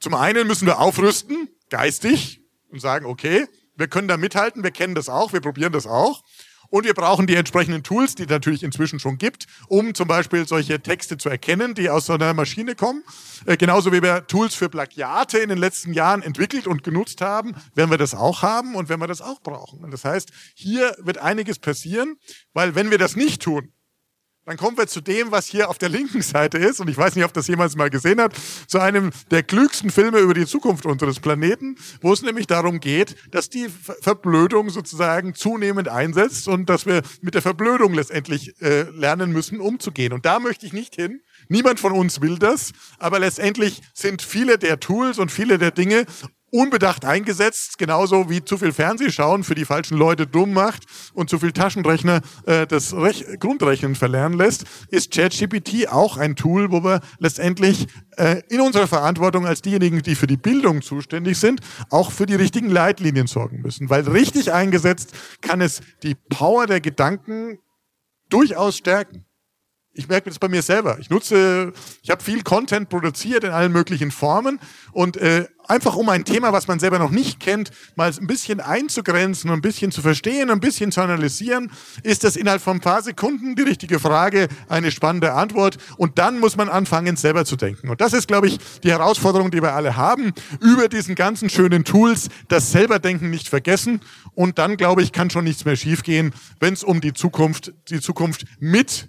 Zum 0.00 0.14
einen 0.14 0.48
müssen 0.48 0.66
wir 0.66 0.78
aufrüsten, 0.78 1.48
geistig, 1.70 2.40
und 2.70 2.80
sagen, 2.80 3.06
okay, 3.06 3.46
wir 3.76 3.88
können 3.88 4.08
da 4.08 4.16
mithalten, 4.16 4.62
wir 4.62 4.70
kennen 4.70 4.94
das 4.94 5.08
auch, 5.08 5.32
wir 5.32 5.40
probieren 5.40 5.72
das 5.72 5.86
auch. 5.86 6.22
Und 6.68 6.84
wir 6.84 6.94
brauchen 6.94 7.28
die 7.28 7.36
entsprechenden 7.36 7.84
Tools, 7.84 8.16
die 8.16 8.24
es 8.24 8.28
natürlich 8.28 8.64
inzwischen 8.64 8.98
schon 8.98 9.18
gibt, 9.18 9.46
um 9.68 9.94
zum 9.94 10.08
Beispiel 10.08 10.48
solche 10.48 10.80
Texte 10.82 11.16
zu 11.16 11.28
erkennen, 11.28 11.74
die 11.74 11.88
aus 11.88 12.06
so 12.06 12.14
einer 12.14 12.34
Maschine 12.34 12.74
kommen. 12.74 13.04
Äh, 13.44 13.56
genauso 13.56 13.92
wie 13.92 14.02
wir 14.02 14.26
Tools 14.26 14.56
für 14.56 14.68
Plagiate 14.68 15.38
in 15.38 15.48
den 15.48 15.58
letzten 15.58 15.92
Jahren 15.92 16.22
entwickelt 16.22 16.66
und 16.66 16.82
genutzt 16.82 17.20
haben, 17.20 17.54
werden 17.76 17.90
wir 17.90 17.98
das 17.98 18.14
auch 18.14 18.42
haben 18.42 18.74
und 18.74 18.88
werden 18.88 19.00
wir 19.00 19.06
das 19.06 19.20
auch 19.20 19.40
brauchen. 19.42 19.84
Und 19.84 19.92
das 19.92 20.04
heißt, 20.04 20.30
hier 20.54 20.96
wird 20.98 21.18
einiges 21.18 21.60
passieren, 21.60 22.16
weil 22.52 22.74
wenn 22.74 22.90
wir 22.90 22.98
das 22.98 23.14
nicht 23.14 23.42
tun, 23.42 23.72
dann 24.46 24.56
kommen 24.56 24.78
wir 24.78 24.86
zu 24.86 25.00
dem, 25.00 25.32
was 25.32 25.46
hier 25.46 25.68
auf 25.68 25.76
der 25.76 25.88
linken 25.88 26.22
Seite 26.22 26.56
ist. 26.56 26.80
Und 26.80 26.88
ich 26.88 26.96
weiß 26.96 27.16
nicht, 27.16 27.24
ob 27.24 27.32
das 27.32 27.48
jemand 27.48 27.76
mal 27.76 27.90
gesehen 27.90 28.20
hat. 28.20 28.32
Zu 28.68 28.78
einem 28.78 29.10
der 29.32 29.42
klügsten 29.42 29.90
Filme 29.90 30.20
über 30.20 30.34
die 30.34 30.46
Zukunft 30.46 30.86
unseres 30.86 31.18
Planeten, 31.18 31.76
wo 32.00 32.12
es 32.12 32.22
nämlich 32.22 32.46
darum 32.46 32.78
geht, 32.78 33.16
dass 33.32 33.50
die 33.50 33.68
Verblödung 34.00 34.70
sozusagen 34.70 35.34
zunehmend 35.34 35.88
einsetzt 35.88 36.46
und 36.46 36.70
dass 36.70 36.86
wir 36.86 37.02
mit 37.22 37.34
der 37.34 37.42
Verblödung 37.42 37.92
letztendlich 37.92 38.60
äh, 38.62 38.82
lernen 38.82 39.32
müssen, 39.32 39.60
umzugehen. 39.60 40.12
Und 40.12 40.24
da 40.24 40.38
möchte 40.38 40.64
ich 40.64 40.72
nicht 40.72 40.94
hin. 40.94 41.22
Niemand 41.48 41.80
von 41.80 41.90
uns 41.90 42.20
will 42.20 42.38
das, 42.38 42.70
aber 43.00 43.18
letztendlich 43.18 43.82
sind 43.94 44.22
viele 44.22 44.58
der 44.58 44.78
Tools 44.78 45.18
und 45.18 45.32
viele 45.32 45.58
der 45.58 45.72
Dinge 45.72 46.06
unbedacht 46.50 47.04
eingesetzt, 47.04 47.76
genauso 47.78 48.30
wie 48.30 48.44
zu 48.44 48.56
viel 48.56 48.72
Fernsehschauen 48.72 49.44
für 49.44 49.54
die 49.54 49.64
falschen 49.64 49.96
Leute 49.96 50.26
dumm 50.26 50.52
macht 50.52 50.84
und 51.12 51.28
zu 51.28 51.38
viel 51.38 51.52
Taschenrechner 51.52 52.20
äh, 52.46 52.66
das 52.66 52.94
Rech 52.94 53.24
Grundrechnen 53.38 53.94
verlernen 53.94 54.38
lässt, 54.38 54.64
ist 54.88 55.12
ChatGPT 55.12 55.88
auch 55.88 56.16
ein 56.16 56.36
Tool, 56.36 56.70
wo 56.70 56.82
wir 56.82 57.00
letztendlich 57.18 57.88
äh, 58.16 58.42
in 58.48 58.60
unserer 58.60 58.86
Verantwortung 58.86 59.46
als 59.46 59.60
diejenigen, 59.60 60.02
die 60.02 60.14
für 60.14 60.26
die 60.26 60.36
Bildung 60.36 60.82
zuständig 60.82 61.38
sind, 61.38 61.60
auch 61.90 62.10
für 62.10 62.26
die 62.26 62.36
richtigen 62.36 62.70
Leitlinien 62.70 63.26
sorgen 63.26 63.60
müssen. 63.60 63.90
Weil 63.90 64.08
richtig 64.08 64.52
eingesetzt 64.52 65.12
kann 65.40 65.60
es 65.60 65.82
die 66.02 66.14
Power 66.14 66.66
der 66.66 66.80
Gedanken 66.80 67.58
durchaus 68.28 68.76
stärken. 68.76 69.25
Ich 69.98 70.08
merke 70.08 70.28
das 70.28 70.38
bei 70.38 70.48
mir 70.48 70.60
selber. 70.60 70.98
Ich 71.00 71.08
nutze, 71.08 71.72
ich 72.02 72.10
habe 72.10 72.22
viel 72.22 72.42
Content 72.42 72.90
produziert 72.90 73.44
in 73.44 73.50
allen 73.50 73.72
möglichen 73.72 74.10
Formen 74.10 74.60
und 74.92 75.16
äh, 75.16 75.46
einfach 75.68 75.96
um 75.96 76.10
ein 76.10 76.26
Thema, 76.26 76.52
was 76.52 76.68
man 76.68 76.78
selber 76.78 76.98
noch 76.98 77.10
nicht 77.10 77.40
kennt, 77.40 77.70
mal 77.94 78.12
ein 78.12 78.26
bisschen 78.26 78.60
einzugrenzen, 78.60 79.50
ein 79.50 79.62
bisschen 79.62 79.90
zu 79.92 80.02
verstehen, 80.02 80.50
ein 80.50 80.60
bisschen 80.60 80.92
zu 80.92 81.00
analysieren, 81.00 81.72
ist 82.02 82.24
das 82.24 82.36
innerhalb 82.36 82.60
von 82.60 82.76
ein 82.76 82.80
paar 82.80 83.00
Sekunden 83.00 83.56
die 83.56 83.62
richtige 83.62 83.98
Frage, 83.98 84.48
eine 84.68 84.90
spannende 84.90 85.32
Antwort 85.32 85.78
und 85.96 86.18
dann 86.18 86.40
muss 86.40 86.58
man 86.58 86.68
anfangen, 86.68 87.16
selber 87.16 87.46
zu 87.46 87.56
denken. 87.56 87.88
Und 87.88 88.02
das 88.02 88.12
ist, 88.12 88.28
glaube 88.28 88.48
ich, 88.48 88.58
die 88.82 88.90
Herausforderung, 88.90 89.50
die 89.50 89.62
wir 89.62 89.72
alle 89.72 89.96
haben, 89.96 90.34
über 90.60 90.88
diesen 90.88 91.14
ganzen 91.14 91.48
schönen 91.48 91.84
Tools, 91.84 92.28
das 92.48 92.70
Selberdenken 92.70 93.30
nicht 93.30 93.48
vergessen 93.48 94.00
und 94.34 94.58
dann, 94.58 94.76
glaube 94.76 95.02
ich, 95.02 95.12
kann 95.12 95.30
schon 95.30 95.44
nichts 95.44 95.64
mehr 95.64 95.76
schiefgehen, 95.76 96.34
wenn 96.60 96.74
es 96.74 96.84
um 96.84 97.00
die 97.00 97.14
Zukunft, 97.14 97.72
die 97.88 98.00
Zukunft 98.00 98.44
mit 98.60 99.08